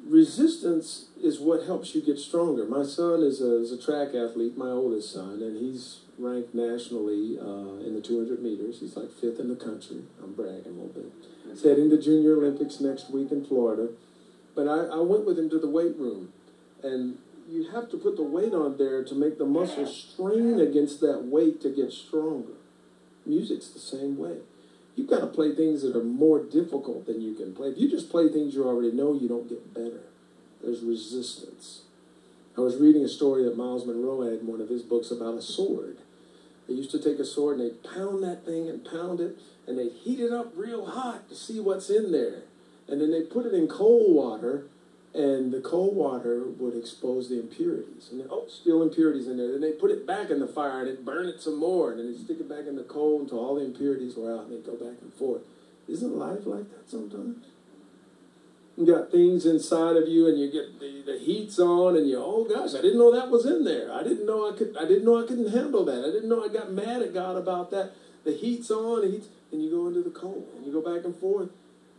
Resistance 0.07 1.07
is 1.21 1.39
what 1.39 1.65
helps 1.65 1.93
you 1.93 2.01
get 2.01 2.19
stronger. 2.19 2.65
My 2.65 2.83
son 2.83 3.21
is 3.23 3.41
a, 3.41 3.61
is 3.61 3.73
a 3.73 3.81
track 3.81 4.09
athlete, 4.15 4.55
my 4.55 4.69
oldest 4.69 5.11
son, 5.11 5.41
and 5.41 5.57
he's 5.57 6.01
ranked 6.17 6.55
nationally 6.55 7.37
uh, 7.39 7.83
in 7.85 7.95
the 7.95 8.01
200 8.01 8.41
meters. 8.41 8.79
He's 8.79 8.95
like 8.95 9.11
fifth 9.11 9.39
in 9.39 9.49
the 9.49 9.55
country. 9.55 10.03
I'm 10.23 10.33
bragging 10.33 10.67
a 10.67 10.69
little 10.69 10.87
bit. 10.87 11.11
He's 11.49 11.63
heading 11.63 11.89
to 11.89 12.01
Junior 12.01 12.37
Olympics 12.37 12.79
next 12.79 13.09
week 13.09 13.31
in 13.31 13.43
Florida. 13.43 13.89
But 14.55 14.67
I, 14.69 14.85
I 14.85 14.99
went 15.01 15.25
with 15.25 15.37
him 15.37 15.49
to 15.49 15.59
the 15.59 15.69
weight 15.69 15.97
room, 15.97 16.31
and 16.83 17.17
you 17.47 17.71
have 17.71 17.89
to 17.91 17.97
put 17.97 18.17
the 18.17 18.23
weight 18.23 18.53
on 18.53 18.77
there 18.77 19.03
to 19.03 19.15
make 19.15 19.37
the 19.37 19.45
muscle 19.45 19.85
strain 19.85 20.59
against 20.59 20.99
that 21.01 21.23
weight 21.23 21.61
to 21.61 21.69
get 21.69 21.91
stronger. 21.91 22.53
Music's 23.25 23.69
the 23.69 23.79
same 23.79 24.17
way. 24.17 24.37
You've 24.95 25.09
got 25.09 25.19
to 25.19 25.27
play 25.27 25.53
things 25.53 25.83
that 25.83 25.95
are 25.95 26.03
more 26.03 26.43
difficult 26.43 27.05
than 27.05 27.21
you 27.21 27.35
can 27.35 27.53
play. 27.53 27.69
If 27.69 27.77
you 27.77 27.89
just 27.89 28.09
play 28.09 28.29
things 28.29 28.55
you 28.55 28.65
already 28.65 28.91
know, 28.91 29.13
you 29.13 29.27
don't 29.27 29.47
get 29.47 29.73
better. 29.73 30.01
There's 30.63 30.81
resistance. 30.81 31.83
I 32.57 32.61
was 32.61 32.77
reading 32.77 33.05
a 33.05 33.09
story 33.09 33.43
that 33.43 33.55
Myles 33.55 33.85
Munroe 33.85 34.23
had 34.23 34.39
in 34.39 34.47
one 34.47 34.59
of 34.59 34.69
his 34.69 34.81
books 34.81 35.11
about 35.11 35.35
a 35.35 35.41
sword. 35.41 35.97
They 36.67 36.73
used 36.73 36.91
to 36.91 36.99
take 36.99 37.19
a 37.19 37.25
sword 37.25 37.59
and 37.59 37.69
they'd 37.69 37.83
pound 37.83 38.23
that 38.23 38.43
thing 38.45 38.67
and 38.67 38.83
pound 38.83 39.21
it, 39.21 39.37
and 39.67 39.77
they'd 39.77 39.91
heat 39.91 40.19
it 40.19 40.33
up 40.33 40.51
real 40.55 40.87
hot 40.87 41.29
to 41.29 41.35
see 41.35 41.59
what's 41.59 41.89
in 41.89 42.11
there. 42.11 42.43
And 42.87 42.99
then 42.99 43.11
they'd 43.11 43.29
put 43.29 43.45
it 43.45 43.53
in 43.53 43.67
cold 43.67 44.15
water, 44.15 44.65
and 45.13 45.51
the 45.51 45.61
cold 45.61 45.95
water 45.95 46.43
would 46.43 46.75
expose 46.75 47.29
the 47.29 47.39
impurities. 47.39 48.09
And 48.11 48.27
oh, 48.29 48.45
still 48.47 48.83
impurities 48.83 49.27
in 49.27 49.37
there. 49.37 49.51
Then 49.51 49.61
they'd 49.61 49.79
put 49.79 49.91
it 49.91 50.05
back 50.05 50.29
in 50.29 50.39
the 50.39 50.47
fire 50.47 50.81
and 50.81 50.89
they'd 50.89 51.05
burn 51.05 51.27
it 51.27 51.41
some 51.41 51.57
more, 51.57 51.91
and 51.91 51.99
then 51.99 52.11
they'd 52.11 52.23
stick 52.23 52.39
it 52.39 52.49
back 52.49 52.67
in 52.67 52.75
the 52.75 52.83
cold 52.83 53.21
until 53.21 53.39
all 53.39 53.55
the 53.55 53.65
impurities 53.65 54.15
were 54.15 54.33
out, 54.33 54.45
and 54.45 54.53
they'd 54.53 54.65
go 54.65 54.75
back 54.75 55.01
and 55.01 55.13
forth. 55.13 55.41
Isn't 55.87 56.17
life 56.17 56.45
like 56.45 56.69
that 56.71 56.89
sometimes? 56.89 57.45
You 58.75 58.85
got 58.85 59.09
things 59.09 59.45
inside 59.47 59.95
of 59.95 60.07
you, 60.07 60.27
and 60.27 60.39
you 60.39 60.51
get 60.51 60.79
the, 60.79 61.01
the 61.03 61.17
heat's 61.17 61.57
on, 61.57 61.95
and 61.95 62.07
you 62.07 62.21
oh 62.23 62.43
gosh, 62.43 62.75
I 62.75 62.81
didn't 62.81 62.99
know 62.99 63.11
that 63.11 63.29
was 63.29 63.45
in 63.45 63.63
there. 63.63 63.91
I 63.91 64.03
didn't 64.03 64.27
know 64.27 64.53
I 64.53 64.55
could. 64.55 64.77
I 64.77 64.85
didn't 64.85 65.05
know 65.05 65.23
I 65.23 65.25
couldn't 65.25 65.51
handle 65.51 65.83
that. 65.85 66.03
I 66.03 66.11
didn't 66.11 66.29
know 66.29 66.43
I 66.43 66.49
got 66.49 66.71
mad 66.71 67.01
at 67.01 67.13
God 67.13 67.37
about 67.37 67.71
that. 67.71 67.93
The 68.23 68.33
heat's 68.33 68.69
on, 68.69 69.01
the 69.01 69.09
heat's, 69.09 69.29
and 69.51 69.63
you 69.63 69.71
go 69.71 69.87
into 69.87 70.03
the 70.03 70.11
cold, 70.11 70.47
and 70.55 70.65
you 70.65 70.71
go 70.71 70.81
back 70.81 71.05
and 71.05 71.15
forth 71.15 71.49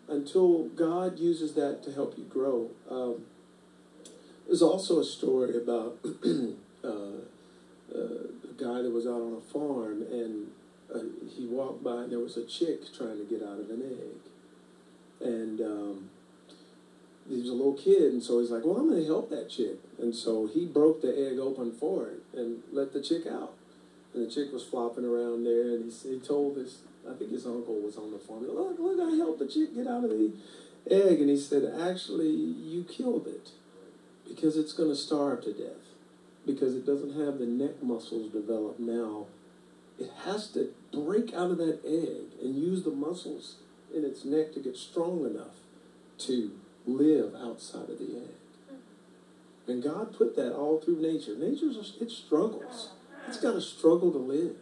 until 0.08 0.64
God 0.68 1.18
uses 1.18 1.54
that 1.54 1.82
to 1.84 1.92
help 1.92 2.16
you 2.16 2.24
grow. 2.24 2.70
Um, 2.90 3.26
there's 4.46 4.62
also 4.62 5.00
a 5.00 5.04
story 5.04 5.56
about 5.56 5.98
uh, 6.84 6.88
a 7.94 8.52
guy 8.56 8.82
that 8.82 8.90
was 8.90 9.06
out 9.06 9.20
on 9.20 9.34
a 9.34 9.52
farm, 9.52 10.02
and 10.10 10.48
uh, 10.94 11.00
he 11.36 11.46
walked 11.46 11.84
by, 11.84 12.04
and 12.04 12.12
there 12.12 12.18
was 12.18 12.36
a 12.36 12.46
chick 12.46 12.80
trying 12.96 13.18
to 13.18 13.24
get 13.24 13.46
out 13.46 13.60
of 13.60 13.68
an 13.68 13.82
egg, 13.82 15.28
and 15.28 15.60
um, 15.60 16.10
he 17.28 17.36
was 17.36 17.50
a 17.50 17.52
little 17.52 17.74
kid, 17.74 18.12
and 18.12 18.22
so 18.22 18.40
he's 18.40 18.50
like, 18.50 18.64
"Well, 18.64 18.78
I'm 18.78 18.88
going 18.88 19.02
to 19.02 19.06
help 19.06 19.28
that 19.28 19.50
chick." 19.50 19.76
And 19.98 20.14
so 20.14 20.46
he 20.46 20.64
broke 20.64 21.02
the 21.02 21.08
egg 21.08 21.38
open 21.38 21.72
for 21.72 22.08
it 22.08 22.22
and 22.32 22.62
let 22.72 22.94
the 22.94 23.02
chick 23.02 23.26
out. 23.26 23.52
And 24.18 24.26
the 24.26 24.34
chick 24.34 24.52
was 24.52 24.64
flopping 24.64 25.04
around 25.04 25.44
there, 25.44 25.76
and 25.76 25.92
he, 25.92 26.14
he 26.14 26.18
told 26.18 26.56
his, 26.56 26.78
I 27.08 27.14
think 27.14 27.30
his 27.30 27.46
uncle 27.46 27.80
was 27.80 27.96
on 27.96 28.10
the 28.10 28.18
farm. 28.18 28.48
Look, 28.48 28.76
look, 28.76 28.98
I 29.00 29.14
helped 29.14 29.38
the 29.38 29.46
chick 29.46 29.76
get 29.76 29.86
out 29.86 30.02
of 30.02 30.10
the 30.10 30.32
egg, 30.90 31.20
and 31.20 31.30
he 31.30 31.36
said, 31.36 31.72
"Actually, 31.80 32.30
you 32.30 32.82
killed 32.82 33.28
it 33.28 33.50
because 34.26 34.56
it's 34.56 34.72
going 34.72 34.88
to 34.88 34.96
starve 34.96 35.44
to 35.44 35.52
death 35.52 35.94
because 36.44 36.74
it 36.74 36.84
doesn't 36.84 37.14
have 37.14 37.38
the 37.38 37.46
neck 37.46 37.80
muscles 37.80 38.32
developed 38.32 38.80
now. 38.80 39.26
It 40.00 40.10
has 40.24 40.48
to 40.48 40.74
break 40.92 41.32
out 41.32 41.52
of 41.52 41.58
that 41.58 41.78
egg 41.84 42.42
and 42.42 42.56
use 42.56 42.82
the 42.82 42.90
muscles 42.90 43.58
in 43.94 44.04
its 44.04 44.24
neck 44.24 44.52
to 44.54 44.60
get 44.60 44.76
strong 44.76 45.24
enough 45.26 45.54
to 46.26 46.50
live 46.86 47.36
outside 47.36 47.88
of 47.88 48.00
the 48.00 48.16
egg. 48.16 48.34
Hmm. 48.68 49.70
And 49.70 49.82
God 49.82 50.12
put 50.16 50.34
that 50.34 50.56
all 50.56 50.80
through 50.80 51.00
nature. 51.00 51.36
Nature, 51.36 51.70
it 52.00 52.10
struggles. 52.10 52.90
It's 53.28 53.40
got 53.40 53.52
to 53.52 53.60
struggle 53.60 54.10
to 54.12 54.18
live. 54.18 54.56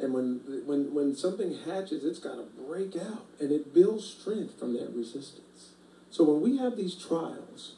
And 0.00 0.14
when, 0.14 0.40
when, 0.64 0.94
when 0.94 1.14
something 1.16 1.58
hatches, 1.66 2.04
it's 2.04 2.20
got 2.20 2.36
to 2.36 2.44
break 2.66 2.94
out. 2.96 3.26
And 3.40 3.50
it 3.50 3.74
builds 3.74 4.06
strength 4.06 4.58
from 4.58 4.74
that 4.74 4.94
resistance. 4.94 5.72
So 6.10 6.24
when 6.24 6.40
we 6.40 6.58
have 6.58 6.76
these 6.76 6.94
trials, 6.94 7.74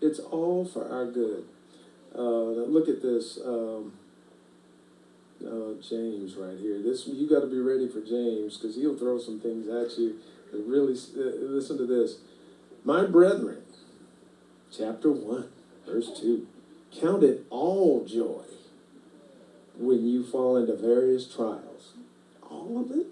It's 0.00 0.20
all 0.20 0.64
for 0.64 0.88
our 0.88 1.06
good. 1.06 1.44
Uh, 2.14 2.64
look 2.66 2.88
at 2.88 3.02
this. 3.02 3.38
Um, 3.44 3.92
uh, 5.44 5.80
James 5.80 6.34
right 6.34 6.58
here. 6.58 6.82
This 6.82 7.06
you 7.06 7.28
got 7.28 7.40
to 7.40 7.46
be 7.46 7.58
ready 7.60 7.88
for 7.88 8.00
James 8.00 8.56
because 8.56 8.74
he'll 8.76 8.96
throw 8.96 9.18
some 9.18 9.40
things 9.40 9.68
at 9.68 9.96
you. 9.98 10.16
That 10.50 10.64
really, 10.66 10.94
uh, 10.94 11.46
listen 11.46 11.76
to 11.78 11.86
this. 11.86 12.18
My 12.84 13.04
brethren, 13.04 13.62
chapter 14.76 15.10
one, 15.12 15.48
verse 15.86 16.10
two. 16.18 16.46
Count 16.90 17.22
it 17.22 17.44
all 17.50 18.04
joy 18.04 18.44
when 19.78 20.06
you 20.06 20.24
fall 20.24 20.56
into 20.56 20.76
various 20.76 21.32
trials. 21.32 21.92
All 22.42 22.80
of 22.80 22.90
it. 22.90 23.06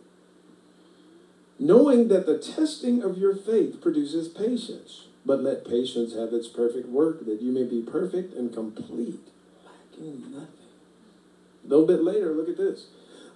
Knowing 1.59 2.09
that 2.09 2.27
the 2.27 2.39
testing 2.39 3.03
of 3.03 3.17
your 3.17 3.35
faith 3.35 3.81
produces 3.81 4.29
patience, 4.29 5.07
but 5.25 5.43
let 5.43 5.65
patience 5.65 6.15
have 6.15 6.33
its 6.33 6.49
perfect 6.49 6.89
work, 6.89 7.25
that 7.25 7.41
you 7.41 7.51
may 7.51 7.65
be 7.65 7.83
perfect 7.83 8.35
and 8.35 8.53
complete, 8.53 9.21
lacking 9.65 10.21
nothing. 10.33 10.49
A 11.65 11.69
little 11.69 11.87
bit 11.87 12.03
later, 12.03 12.33
look 12.33 12.49
at 12.49 12.59
this. 12.59 12.87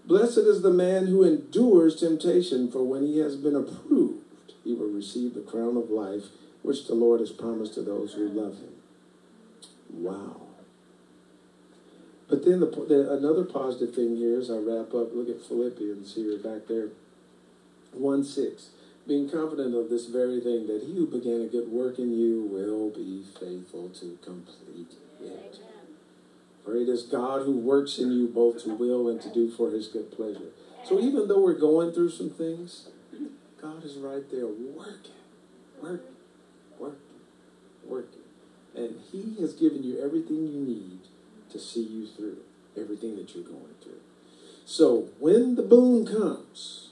Blessed 0.05 0.39
is 0.39 0.63
the 0.63 0.71
man 0.71 1.07
who 1.07 1.25
endures 1.25 1.97
temptation, 1.97 2.71
for 2.71 2.85
when 2.85 3.07
he 3.07 3.19
has 3.19 3.37
been 3.37 3.57
approved, 3.57 4.25
he 4.65 4.75
will 4.75 4.89
receive 4.89 5.35
the 5.35 5.41
crown 5.41 5.77
of 5.77 5.91
life 5.91 6.25
which 6.63 6.87
the 6.87 6.95
Lord 6.95 7.21
has 7.21 7.33
promised 7.33 7.75
to 7.75 7.83
those 7.83 8.13
who 8.15 8.29
love 8.29 8.59
him. 8.59 8.75
Wow. 9.91 10.50
But 12.31 12.45
then 12.45 12.61
the, 12.61 12.67
the, 12.67 13.13
another 13.13 13.45
positive 13.45 13.93
thing 13.93 14.17
here 14.17 14.39
as 14.39 14.53
I 14.53 14.59
wrap 14.59 14.95
up, 14.95 15.13
look 15.13 15.29
at 15.29 15.43
Philippians 15.43 16.15
here 16.15 16.39
back 16.39 16.69
there. 16.69 16.91
1 17.93 18.25
6. 18.25 18.69
Being 19.09 19.29
confident 19.29 19.75
of 19.75 19.91
this 19.91 20.07
very 20.07 20.41
thing, 20.41 20.69
that 20.69 20.85
he 20.87 20.95
who 20.95 21.07
began 21.09 21.41
a 21.41 21.47
good 21.47 21.69
work 21.69 21.99
in 21.99 22.13
you 22.13 22.43
will 22.45 22.91
be 22.91 23.25
faithful 23.41 23.89
to 23.89 24.17
complete 24.23 24.95
it. 25.21 25.59
For 26.65 26.77
it 26.77 26.89
is 26.89 27.03
God 27.03 27.43
who 27.43 27.59
works 27.59 27.99
in 27.99 28.13
you 28.13 28.29
both 28.29 28.63
to 28.63 28.75
will 28.75 29.09
and 29.09 29.21
to 29.23 29.33
do 29.33 29.51
for 29.51 29.71
his 29.71 29.89
good 29.89 30.13
pleasure. 30.13 30.53
So 30.85 31.01
even 31.01 31.27
though 31.27 31.43
we're 31.43 31.59
going 31.59 31.93
through 31.93 32.11
some 32.11 32.31
things, 32.31 32.91
God 33.61 33.85
is 33.85 33.97
right 33.97 34.31
there 34.31 34.47
working, 34.47 35.19
working, 35.83 36.15
working, 36.79 37.21
working. 37.85 38.21
And 38.77 39.01
he 39.11 39.37
has 39.41 39.55
given 39.55 39.83
you 39.83 40.01
everything 40.01 40.47
you 40.47 40.61
need 40.61 41.01
to 41.51 41.59
see 41.59 41.83
you 41.83 42.07
through 42.07 42.39
everything 42.77 43.17
that 43.17 43.35
you're 43.35 43.45
going 43.45 43.75
through. 43.83 44.01
So 44.65 45.09
when 45.19 45.57
the 45.57 45.63
boom 45.63 46.07
comes, 46.07 46.91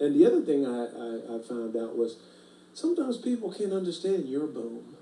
and 0.00 0.14
the 0.14 0.26
other 0.26 0.42
thing 0.42 0.64
I, 0.64 0.84
I, 0.84 1.36
I 1.36 1.42
found 1.42 1.76
out 1.76 1.96
was 1.96 2.16
sometimes 2.72 3.18
people 3.18 3.52
can't 3.52 3.72
understand 3.72 4.28
your 4.28 4.46
boom 4.46 4.94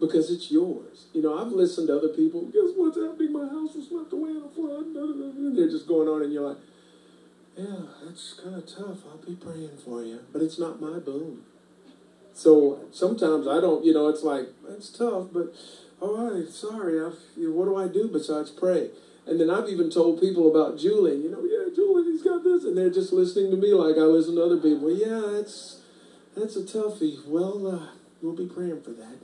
because 0.00 0.30
it's 0.30 0.50
yours. 0.50 1.06
You 1.12 1.22
know, 1.22 1.38
I've 1.38 1.52
listened 1.52 1.88
to 1.88 1.96
other 1.96 2.08
people, 2.08 2.42
guess 2.46 2.74
what's 2.74 2.96
happening? 2.96 3.32
My 3.32 3.46
house 3.46 3.74
was 3.74 3.88
swept 3.88 4.12
away 4.12 4.30
in 4.30 4.42
a 4.42 4.48
flood. 4.48 4.86
And 4.86 5.56
they're 5.56 5.70
just 5.70 5.86
going 5.86 6.08
on, 6.08 6.22
and 6.22 6.32
you're 6.32 6.48
like, 6.48 6.58
yeah, 7.56 7.86
that's 8.04 8.34
kind 8.42 8.56
of 8.56 8.66
tough. 8.66 9.06
I'll 9.08 9.22
be 9.24 9.36
praying 9.36 9.78
for 9.84 10.02
you. 10.02 10.20
But 10.32 10.42
it's 10.42 10.58
not 10.58 10.80
my 10.80 10.98
boom. 10.98 11.44
So 12.32 12.80
sometimes 12.90 13.46
I 13.46 13.60
don't, 13.60 13.84
you 13.84 13.94
know, 13.94 14.08
it's 14.08 14.24
like, 14.24 14.48
that's 14.68 14.90
tough, 14.90 15.28
but 15.32 15.54
all 16.04 16.30
right, 16.30 16.48
sorry. 16.48 17.00
I, 17.00 17.10
you 17.36 17.48
know, 17.48 17.54
what 17.54 17.66
do 17.66 17.76
I 17.76 17.88
do 17.88 18.08
besides 18.08 18.50
pray? 18.50 18.90
And 19.26 19.40
then 19.40 19.48
I've 19.50 19.68
even 19.68 19.90
told 19.90 20.20
people 20.20 20.50
about 20.50 20.78
Julian, 20.78 21.22
you 21.22 21.30
know, 21.30 21.42
yeah, 21.44 21.74
Julian, 21.74 22.12
he's 22.12 22.22
got 22.22 22.44
this. 22.44 22.64
And 22.64 22.76
they're 22.76 22.90
just 22.90 23.12
listening 23.12 23.50
to 23.50 23.56
me 23.56 23.72
like 23.72 23.96
I 23.96 24.00
listen 24.00 24.36
to 24.36 24.42
other 24.42 24.58
people. 24.58 24.90
Yeah, 24.92 25.32
that's, 25.32 25.80
that's 26.36 26.56
a 26.56 26.62
toughie. 26.62 27.26
Well, 27.26 27.66
uh, 27.66 27.86
we'll 28.20 28.36
be 28.36 28.46
praying 28.46 28.82
for 28.82 28.90
that. 28.90 29.16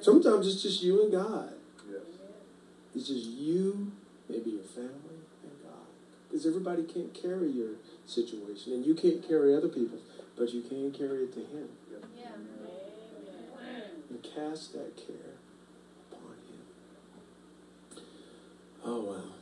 Sometimes 0.00 0.46
it's 0.46 0.62
just 0.62 0.82
you 0.82 1.02
and 1.02 1.12
God. 1.12 1.52
Yes. 1.90 2.00
It's 2.94 3.08
just 3.08 3.26
you, 3.26 3.92
maybe 4.28 4.50
your 4.50 4.64
family, 4.64 5.20
and 5.44 5.62
God. 5.62 5.86
Because 6.28 6.46
everybody 6.46 6.82
can't 6.82 7.14
carry 7.14 7.50
your 7.50 7.74
situation, 8.06 8.72
and 8.72 8.86
you 8.86 8.94
can't 8.94 9.26
carry 9.26 9.54
other 9.54 9.68
people's, 9.68 10.02
but 10.36 10.52
you 10.52 10.62
can 10.62 10.90
carry 10.90 11.24
it 11.24 11.32
to 11.34 11.40
Him. 11.40 11.68
Yeah. 11.90 11.98
Cast 14.22 14.72
that 14.72 14.96
care 14.96 15.36
upon 16.10 16.36
Him. 16.48 18.02
Oh, 18.84 19.00
wow. 19.00 19.32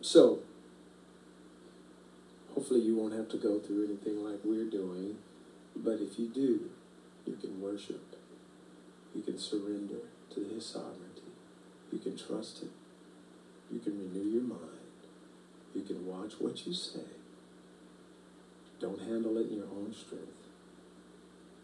So, 0.00 0.40
hopefully 2.54 2.80
you 2.80 2.96
won't 2.96 3.14
have 3.14 3.28
to 3.30 3.36
go 3.36 3.58
through 3.58 3.84
anything 3.84 4.24
like 4.24 4.40
we're 4.44 4.68
doing, 4.68 5.16
but 5.76 6.00
if 6.00 6.18
you 6.18 6.28
do, 6.28 6.70
you 7.26 7.36
can 7.36 7.60
worship 7.60 8.12
you 9.14 9.22
can 9.22 9.38
surrender 9.38 10.08
to 10.34 10.40
His 10.40 10.64
sovereignty. 10.64 11.32
You 11.92 11.98
can 11.98 12.16
trust 12.16 12.62
Him. 12.62 12.70
You 13.70 13.78
can 13.78 13.98
renew 13.98 14.30
your 14.30 14.42
mind. 14.42 14.60
You 15.74 15.82
can 15.82 16.06
watch 16.06 16.34
what 16.38 16.66
you 16.66 16.72
say. 16.72 17.00
Don't 18.80 19.00
handle 19.00 19.36
it 19.38 19.48
in 19.48 19.56
your 19.56 19.66
own 19.66 19.94
strength. 19.94 20.26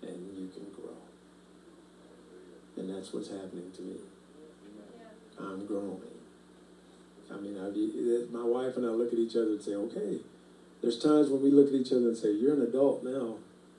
And 0.02 0.36
you 0.36 0.48
can 0.48 0.70
grow. 0.72 1.07
And 2.78 2.94
that's 2.94 3.12
what's 3.12 3.28
happening 3.28 3.70
to 3.76 3.82
me. 3.82 3.96
I'm 5.38 5.66
growing. 5.66 6.00
I 7.30 7.36
mean, 7.36 7.58
I, 7.58 8.32
my 8.32 8.44
wife 8.44 8.76
and 8.76 8.86
I 8.86 8.90
look 8.90 9.12
at 9.12 9.18
each 9.18 9.36
other 9.36 9.52
and 9.52 9.62
say, 9.62 9.74
okay, 9.74 10.18
there's 10.80 10.98
times 10.98 11.28
when 11.28 11.42
we 11.42 11.50
look 11.50 11.68
at 11.68 11.74
each 11.74 11.92
other 11.92 12.08
and 12.08 12.16
say, 12.16 12.32
you're 12.32 12.54
an 12.54 12.62
adult 12.62 13.04
now. 13.04 13.36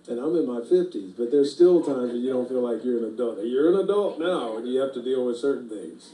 And 0.08 0.20
I'm 0.20 0.36
in 0.36 0.48
my 0.48 0.62
50s, 0.62 1.14
but 1.18 1.32
there's 1.32 1.54
still 1.54 1.84
times 1.84 2.12
when 2.12 2.22
you 2.22 2.32
don't 2.32 2.48
feel 2.48 2.62
like 2.62 2.84
you're 2.84 2.98
an 3.00 3.14
adult. 3.14 3.40
You're 3.44 3.74
an 3.74 3.82
adult 3.82 4.20
now, 4.20 4.58
and 4.58 4.68
you 4.68 4.80
have 4.80 4.94
to 4.94 5.04
deal 5.04 5.26
with 5.26 5.38
certain 5.38 5.70
things. 5.70 6.14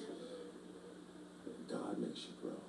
God 1.69 1.97
makes 1.97 2.25
you 2.25 2.33
grow. 2.41 2.59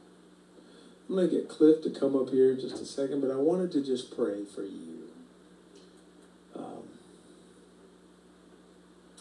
I'm 1.08 1.16
going 1.16 1.28
to 1.28 1.34
get 1.34 1.48
Cliff 1.48 1.82
to 1.82 1.90
come 1.90 2.16
up 2.16 2.30
here 2.30 2.52
in 2.52 2.60
just 2.60 2.80
a 2.80 2.84
second, 2.84 3.20
but 3.20 3.30
I 3.30 3.36
wanted 3.36 3.72
to 3.72 3.84
just 3.84 4.14
pray 4.14 4.44
for 4.44 4.62
you. 4.62 5.08
Um, 6.54 6.82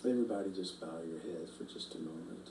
everybody 0.08 0.52
just 0.54 0.80
bow 0.80 1.00
your 1.08 1.20
heads 1.20 1.52
for 1.58 1.64
just 1.66 1.96
a 1.96 2.00
moment. 2.00 2.50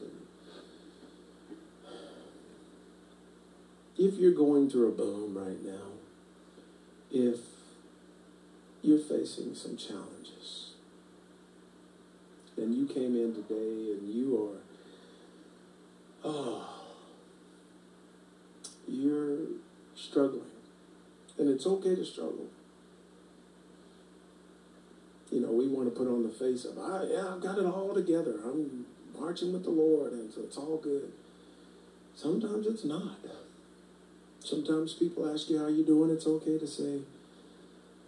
If 3.97 4.15
you're 4.15 4.33
going 4.33 4.69
through 4.69 4.89
a 4.89 4.93
boom 4.93 5.39
right 5.39 5.65
now, 5.65 5.93
if 7.13 7.39
you're 8.85 8.99
facing 8.99 9.55
some 9.55 9.77
challenges. 9.77 10.73
And 12.57 12.75
you 12.75 12.87
came 12.87 13.17
in 13.17 13.35
today 13.35 13.93
and 13.93 14.15
you 14.15 14.53
are, 16.25 16.29
oh, 16.29 16.69
you're 18.87 19.39
struggling. 19.97 20.43
And 21.39 21.49
it's 21.49 21.67
okay 21.67 21.97
to 21.97 22.05
struggle. 22.05 22.49
You 25.35 25.41
know, 25.41 25.51
we 25.51 25.66
want 25.66 25.93
to 25.93 25.99
put 25.99 26.07
on 26.07 26.22
the 26.22 26.28
face 26.28 26.64
of, 26.64 26.78
ah, 26.78 27.03
yeah, 27.03 27.35
I've 27.35 27.43
got 27.43 27.59
it 27.59 27.66
all 27.66 27.93
together. 27.93 28.37
I'm 28.45 28.87
marching 29.18 29.53
with 29.53 29.64
the 29.64 29.70
Lord, 29.70 30.12
and 30.12 30.32
so 30.32 30.43
it's 30.43 30.57
all 30.57 30.76
good. 30.76 31.11
Sometimes 32.14 32.68
it's 32.68 32.85
not. 32.85 33.18
Sometimes 34.39 34.93
people 34.93 35.28
ask 35.28 35.51
you 35.51 35.59
how 35.59 35.66
you 35.66 35.85
doing. 35.85 36.11
It's 36.11 36.28
okay 36.28 36.57
to 36.57 36.66
say, 36.68 37.01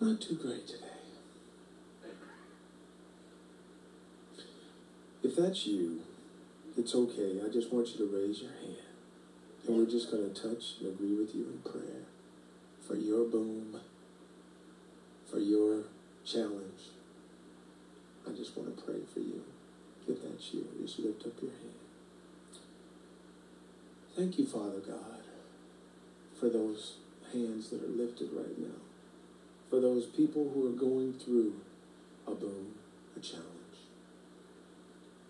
not 0.00 0.20
too 0.20 0.36
great 0.36 0.68
today. 0.68 0.84
If 5.24 5.34
that's 5.34 5.66
you, 5.66 6.02
it's 6.78 6.94
okay. 6.94 7.40
I 7.44 7.52
just 7.52 7.72
want 7.72 7.88
you 7.88 8.06
to 8.06 8.16
raise 8.16 8.40
your 8.40 8.52
hand. 8.52 8.76
And 9.66 9.76
we're 9.76 9.90
just 9.90 10.12
going 10.12 10.32
to 10.32 10.40
touch 10.40 10.74
and 10.78 10.90
agree 10.90 11.16
with 11.16 11.34
you 11.34 11.46
in 11.46 11.68
prayer 11.68 12.04
for 12.86 12.94
your 12.94 13.24
boom, 13.24 13.80
for 15.28 15.40
your 15.40 15.82
challenge. 16.24 16.95
I 18.26 18.36
just 18.36 18.56
want 18.56 18.76
to 18.76 18.82
pray 18.82 19.00
for 19.12 19.20
you. 19.20 19.42
If 20.08 20.22
that's 20.22 20.54
you, 20.54 20.66
just 20.82 20.98
lift 21.00 21.26
up 21.26 21.32
your 21.42 21.50
hand. 21.50 21.74
Thank 24.16 24.38
you, 24.38 24.46
Father 24.46 24.78
God, 24.78 25.22
for 26.38 26.48
those 26.48 26.96
hands 27.32 27.70
that 27.70 27.82
are 27.82 27.88
lifted 27.88 28.30
right 28.32 28.58
now 28.58 28.80
for 29.68 29.80
those 29.80 30.06
people 30.06 30.50
who 30.54 30.66
are 30.66 30.78
going 30.78 31.12
through 31.12 31.54
a 32.26 32.32
boom, 32.32 32.74
a 33.16 33.20
challenge. 33.20 33.44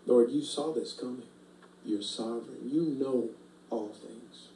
Lord, 0.06 0.30
you 0.30 0.42
saw 0.42 0.72
this 0.72 0.92
coming. 0.92 1.26
You're 1.84 2.02
sovereign. 2.02 2.68
You 2.70 2.82
know 2.82 3.30
all 3.70 3.88
things. 3.88 4.48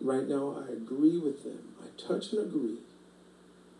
Right 0.00 0.28
now, 0.28 0.64
I 0.68 0.72
agree 0.72 1.16
with 1.16 1.44
them. 1.44 1.74
I 1.82 1.86
touch 2.00 2.32
and 2.32 2.42
agree. 2.42 2.78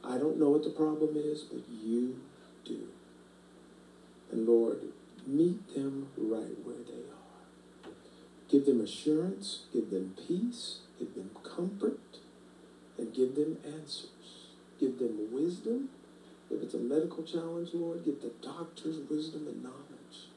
I 0.03 0.19
don't 0.19 0.39
know 0.39 0.51
what 0.51 0.65
the 0.65 0.71
problem 0.71 1.17
is, 1.17 1.43
but 1.43 1.63
you 1.71 2.21
do. 2.65 2.89
And 4.31 4.47
Lord, 4.47 4.81
meet 5.27 5.75
them 5.75 6.09
right 6.17 6.57
where 6.65 6.83
they 6.87 7.03
are. 7.11 7.93
Give 8.49 8.67
them 8.67 8.81
assurance, 8.81 9.67
give 9.73 9.91
them 9.91 10.15
peace, 10.27 10.79
give 10.99 11.15
them 11.15 11.31
comfort, 11.43 12.01
and 12.99 13.15
give 13.15 13.35
them 13.35 13.59
answers 13.65 14.09
give 14.85 14.99
them 14.99 15.33
wisdom 15.33 15.89
If 16.51 16.63
it's 16.63 16.75
a 16.75 16.79
medical 16.79 17.25
challenge, 17.25 17.71
Lord, 17.73 18.05
give 18.05 18.21
the 18.21 18.33
doctors 18.43 18.99
wisdom 19.11 19.49
and 19.49 19.63
knowledge. 19.63 20.29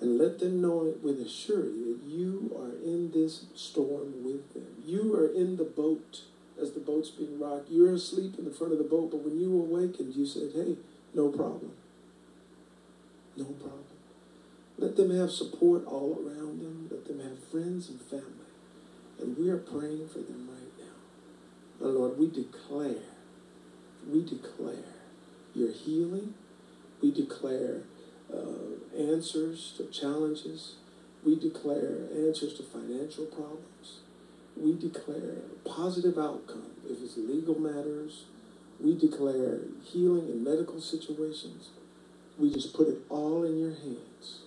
And 0.00 0.16
let 0.16 0.38
them 0.38 0.62
know 0.62 0.86
it 0.86 1.02
with 1.02 1.20
a 1.20 1.28
surety 1.28 1.82
that 1.84 2.00
you 2.06 2.56
are 2.56 2.76
in 2.82 3.10
this 3.10 3.46
storm 3.54 4.24
with 4.24 4.54
them. 4.54 4.68
You 4.86 5.14
are 5.16 5.26
in 5.26 5.56
the 5.56 5.64
boat 5.64 6.22
as 6.60 6.72
the 6.72 6.80
boat's 6.80 7.10
being 7.10 7.38
rocked. 7.38 7.70
You're 7.70 7.94
asleep 7.94 8.36
in 8.38 8.44
the 8.44 8.50
front 8.50 8.72
of 8.72 8.78
the 8.78 8.84
boat, 8.84 9.10
but 9.10 9.20
when 9.20 9.38
you 9.38 9.50
awakened, 9.52 10.14
you 10.14 10.26
said, 10.26 10.50
hey, 10.54 10.76
no 11.14 11.28
problem. 11.28 11.72
No 13.36 13.44
problem. 13.44 13.84
Let 14.78 14.96
them 14.96 15.16
have 15.16 15.30
support 15.30 15.84
all 15.86 16.20
around 16.24 16.60
them. 16.60 16.88
Let 16.90 17.06
them 17.06 17.20
have 17.20 17.38
friends 17.50 17.88
and 17.88 18.00
family. 18.00 18.24
And 19.20 19.36
we 19.36 19.48
are 19.50 19.58
praying 19.58 20.08
for 20.08 20.18
them 20.18 20.48
right 20.48 20.72
now. 20.78 21.86
And 21.86 21.94
Lord, 21.94 22.18
we 22.18 22.28
declare, 22.28 23.02
we 24.08 24.24
declare 24.24 24.94
your 25.54 25.72
healing. 25.72 26.34
We 27.00 27.12
declare 27.12 27.82
uh, 28.32 28.98
answers 28.98 29.74
to 29.76 29.86
challenges. 29.86 30.76
We 31.24 31.36
declare 31.36 32.08
answers 32.12 32.54
to 32.54 32.62
financial 32.62 33.26
problems. 33.26 34.00
We 34.56 34.74
declare 34.74 35.42
positive 35.64 36.18
outcome 36.18 36.70
if 36.88 37.02
it's 37.02 37.16
legal 37.16 37.58
matters. 37.58 38.24
We 38.80 38.96
declare 38.96 39.60
healing 39.82 40.28
in 40.28 40.44
medical 40.44 40.80
situations. 40.80 41.70
We 42.38 42.52
just 42.52 42.74
put 42.74 42.88
it 42.88 42.98
all 43.08 43.44
in 43.44 43.58
your 43.58 43.74
hands. 43.74 44.42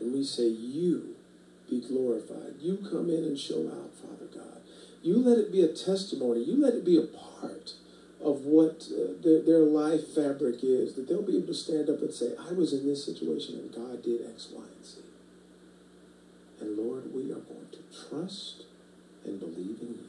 And 0.00 0.12
we 0.12 0.24
say, 0.24 0.48
You 0.48 1.16
be 1.68 1.80
glorified. 1.80 2.54
You 2.60 2.78
come 2.90 3.10
in 3.10 3.24
and 3.24 3.38
show 3.38 3.68
out, 3.68 3.92
Father 3.94 4.26
God. 4.32 4.60
You 5.02 5.18
let 5.18 5.38
it 5.38 5.52
be 5.52 5.62
a 5.62 5.68
testimony. 5.68 6.44
You 6.44 6.60
let 6.60 6.74
it 6.74 6.84
be 6.84 6.96
a 6.96 7.02
part 7.02 7.72
of 8.20 8.44
what 8.44 8.88
uh, 8.90 9.12
their, 9.22 9.42
their 9.42 9.60
life 9.60 10.08
fabric 10.14 10.56
is, 10.62 10.94
that 10.94 11.08
they'll 11.08 11.22
be 11.22 11.36
able 11.36 11.48
to 11.48 11.54
stand 11.54 11.88
up 11.88 12.00
and 12.00 12.12
say, 12.12 12.32
I 12.38 12.52
was 12.52 12.72
in 12.72 12.86
this 12.86 13.04
situation 13.04 13.56
and 13.56 13.72
God 13.72 14.02
did 14.02 14.26
X, 14.28 14.48
Y, 14.52 14.62
and 14.62 14.84
Z. 14.84 15.05
And 16.60 16.78
Lord, 16.78 17.12
we 17.14 17.30
are 17.32 17.36
going 17.36 17.68
to 17.72 18.08
trust 18.08 18.64
and 19.24 19.38
believe 19.38 19.78
in 19.80 19.88
you 19.88 20.06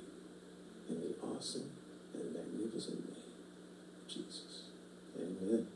in 0.89 1.02
the 1.02 1.16
awesome 1.28 1.70
and 2.14 2.34
magnificent 2.34 3.00
name 3.06 3.18
of 4.02 4.08
Jesus. 4.08 4.64
Amen. 5.18 5.68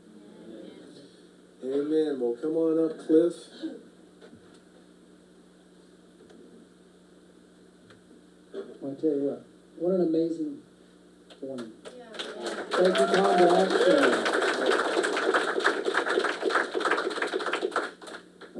Amen. 1.62 1.80
Amen. 1.80 2.20
Well, 2.20 2.36
come 2.40 2.56
on 2.56 2.90
up, 2.90 3.06
Cliff. 3.06 3.34
I 8.54 9.00
tell 9.00 9.10
you 9.10 9.22
what, 9.24 9.44
what 9.78 9.94
an 9.94 10.08
amazing 10.08 10.58
morning. 11.40 11.72
Thank 12.70 12.98
you, 12.98 13.06
Tom, 13.06 13.38
for 13.38 14.81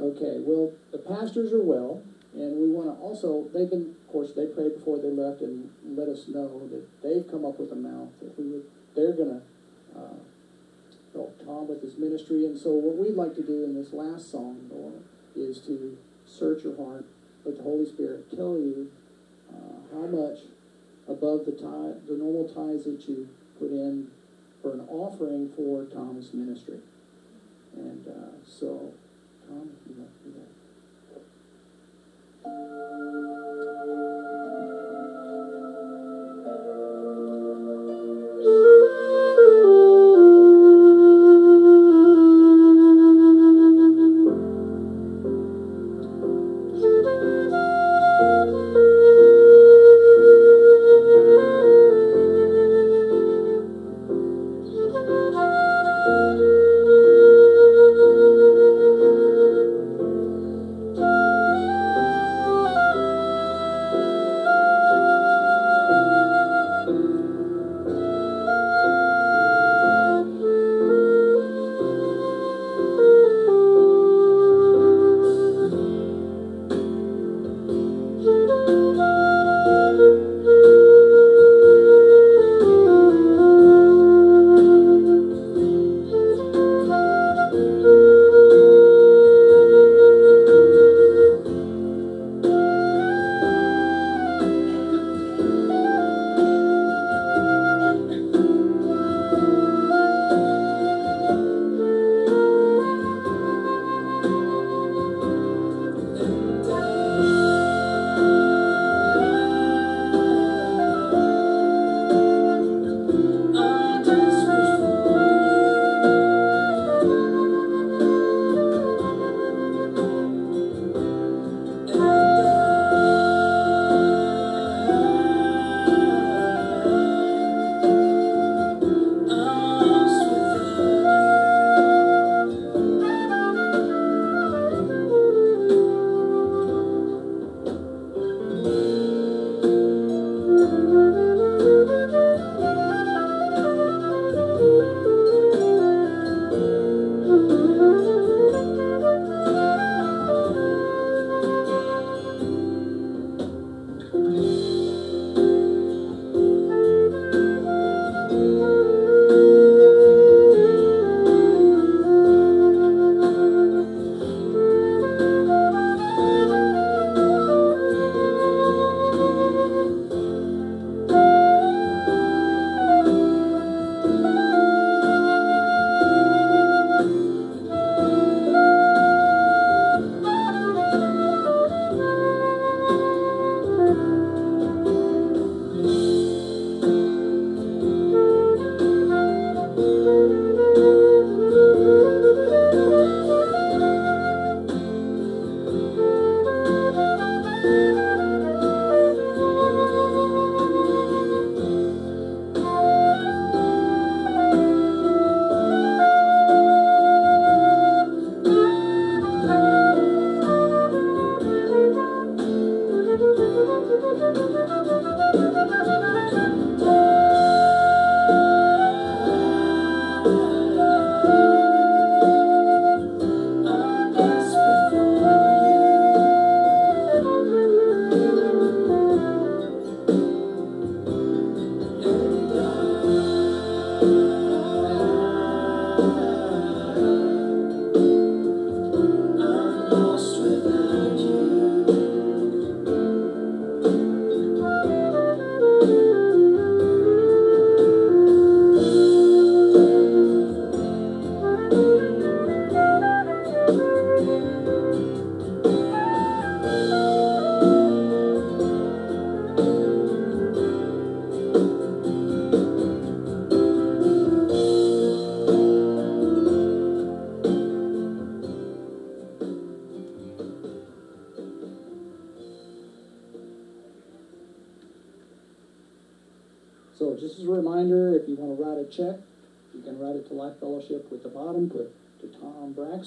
Okay, 0.03 0.35
well, 0.39 0.73
the 0.91 0.97
pastors 0.97 1.53
are 1.53 1.63
well, 1.63 2.01
and 2.33 2.59
we 2.59 2.69
want 2.69 2.87
to 2.91 3.01
also, 3.01 3.47
they've 3.53 3.69
been, 3.69 3.95
of 3.95 4.11
course, 4.11 4.33
they 4.35 4.47
prayed 4.47 4.75
before 4.75 4.99
they 4.99 5.09
left 5.09 5.41
and 5.41 5.69
let 5.95 6.09
us 6.09 6.27
know 6.27 6.67
that 6.67 6.83
they've 7.01 7.25
come 7.31 7.45
up 7.45 7.57
with 7.57 7.71
a 7.71 7.75
mouth 7.75 8.09
that 8.21 8.37
we 8.37 8.43
would, 8.51 8.65
they're 8.95 9.13
going 9.13 9.39
to 9.39 9.41
uh, 9.97 10.19
help 11.13 11.39
Tom 11.45 11.69
with 11.69 11.81
his 11.81 11.97
ministry. 11.97 12.45
And 12.45 12.59
so 12.59 12.71
what 12.71 12.97
we'd 12.97 13.15
like 13.15 13.33
to 13.35 13.43
do 13.43 13.63
in 13.63 13.75
this 13.75 13.93
last 13.93 14.29
song, 14.29 14.69
Lord, 14.69 15.03
is 15.35 15.59
to 15.67 15.97
search 16.25 16.63
your 16.63 16.75
heart, 16.75 17.05
let 17.45 17.55
the 17.55 17.63
Holy 17.63 17.85
Spirit 17.85 18.29
tell 18.29 18.57
you 18.57 18.91
uh, 19.53 19.95
how 19.95 20.07
much 20.07 20.39
above 21.07 21.45
the 21.45 21.51
tithe, 21.51 22.07
the 22.07 22.17
normal 22.17 22.47
tithes 22.47 22.83
that 22.85 23.07
you 23.07 23.29
put 23.59 23.71
in 23.71 24.11
for 24.61 24.73
an 24.73 24.81
offering 24.89 25.51
for 25.55 25.85
Tom's 25.85 26.33
ministry. 26.33 26.79
And 27.75 28.07
uh, 28.07 28.45
so, 28.45 28.91
Tom, 29.47 29.71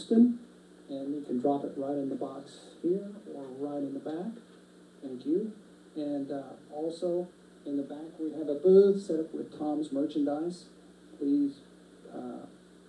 Tom 0.04 0.38
and 0.88 1.14
you 1.14 1.22
can 1.26 1.40
drop 1.40 1.64
it 1.64 1.72
right 1.76 1.96
in 1.96 2.08
the 2.08 2.14
box 2.14 2.58
here 2.82 3.10
or 3.34 3.42
right 3.58 3.82
in 3.82 3.94
the 3.94 4.00
back. 4.00 4.42
Thank 5.02 5.26
you. 5.26 5.52
And 5.96 6.30
uh, 6.30 6.42
also, 6.72 7.28
in 7.64 7.76
the 7.76 7.82
back, 7.82 8.18
we 8.20 8.30
have 8.32 8.48
a 8.48 8.54
booth 8.54 9.02
set 9.02 9.18
up 9.18 9.34
with 9.34 9.58
Tom's 9.58 9.90
merchandise. 9.92 10.66
Please 11.18 11.54
uh, 12.14 12.46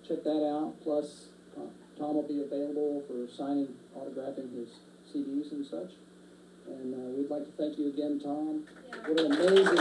check 0.07 0.23
that 0.23 0.45
out. 0.45 0.75
Plus, 0.83 1.27
Tom- 1.55 1.71
Tom 1.97 2.15
will 2.15 2.27
be 2.27 2.41
available 2.41 3.03
for 3.07 3.31
signing, 3.33 3.69
autographing 3.97 4.53
his 4.53 4.69
CDs 5.11 5.51
and 5.51 5.65
such. 5.65 5.93
And 6.67 6.93
uh, 6.93 7.17
we'd 7.17 7.29
like 7.29 7.45
to 7.45 7.51
thank 7.51 7.79
you 7.79 7.87
again, 7.87 8.19
Tom. 8.19 8.63
What 9.05 9.19
an 9.19 9.31
amazing. 9.31 9.79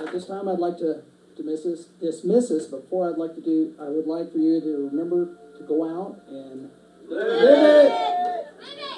At 0.00 0.12
this 0.12 0.26
time, 0.26 0.48
I'd 0.48 0.58
like 0.58 0.78
to 0.78 1.02
to 1.40 1.46
miss 1.46 1.62
this, 1.64 1.84
dismiss 2.00 2.50
us, 2.50 2.66
before 2.66 3.10
I'd 3.10 3.18
like 3.18 3.34
to 3.34 3.40
do, 3.40 3.74
I 3.80 3.88
would 3.88 4.06
like 4.06 4.32
for 4.32 4.38
you 4.38 4.60
to 4.60 4.88
remember 4.90 5.36
to 5.56 5.64
go 5.64 5.88
out 5.88 6.20
and 6.28 6.70
live 7.08 7.92
it. 7.92 8.89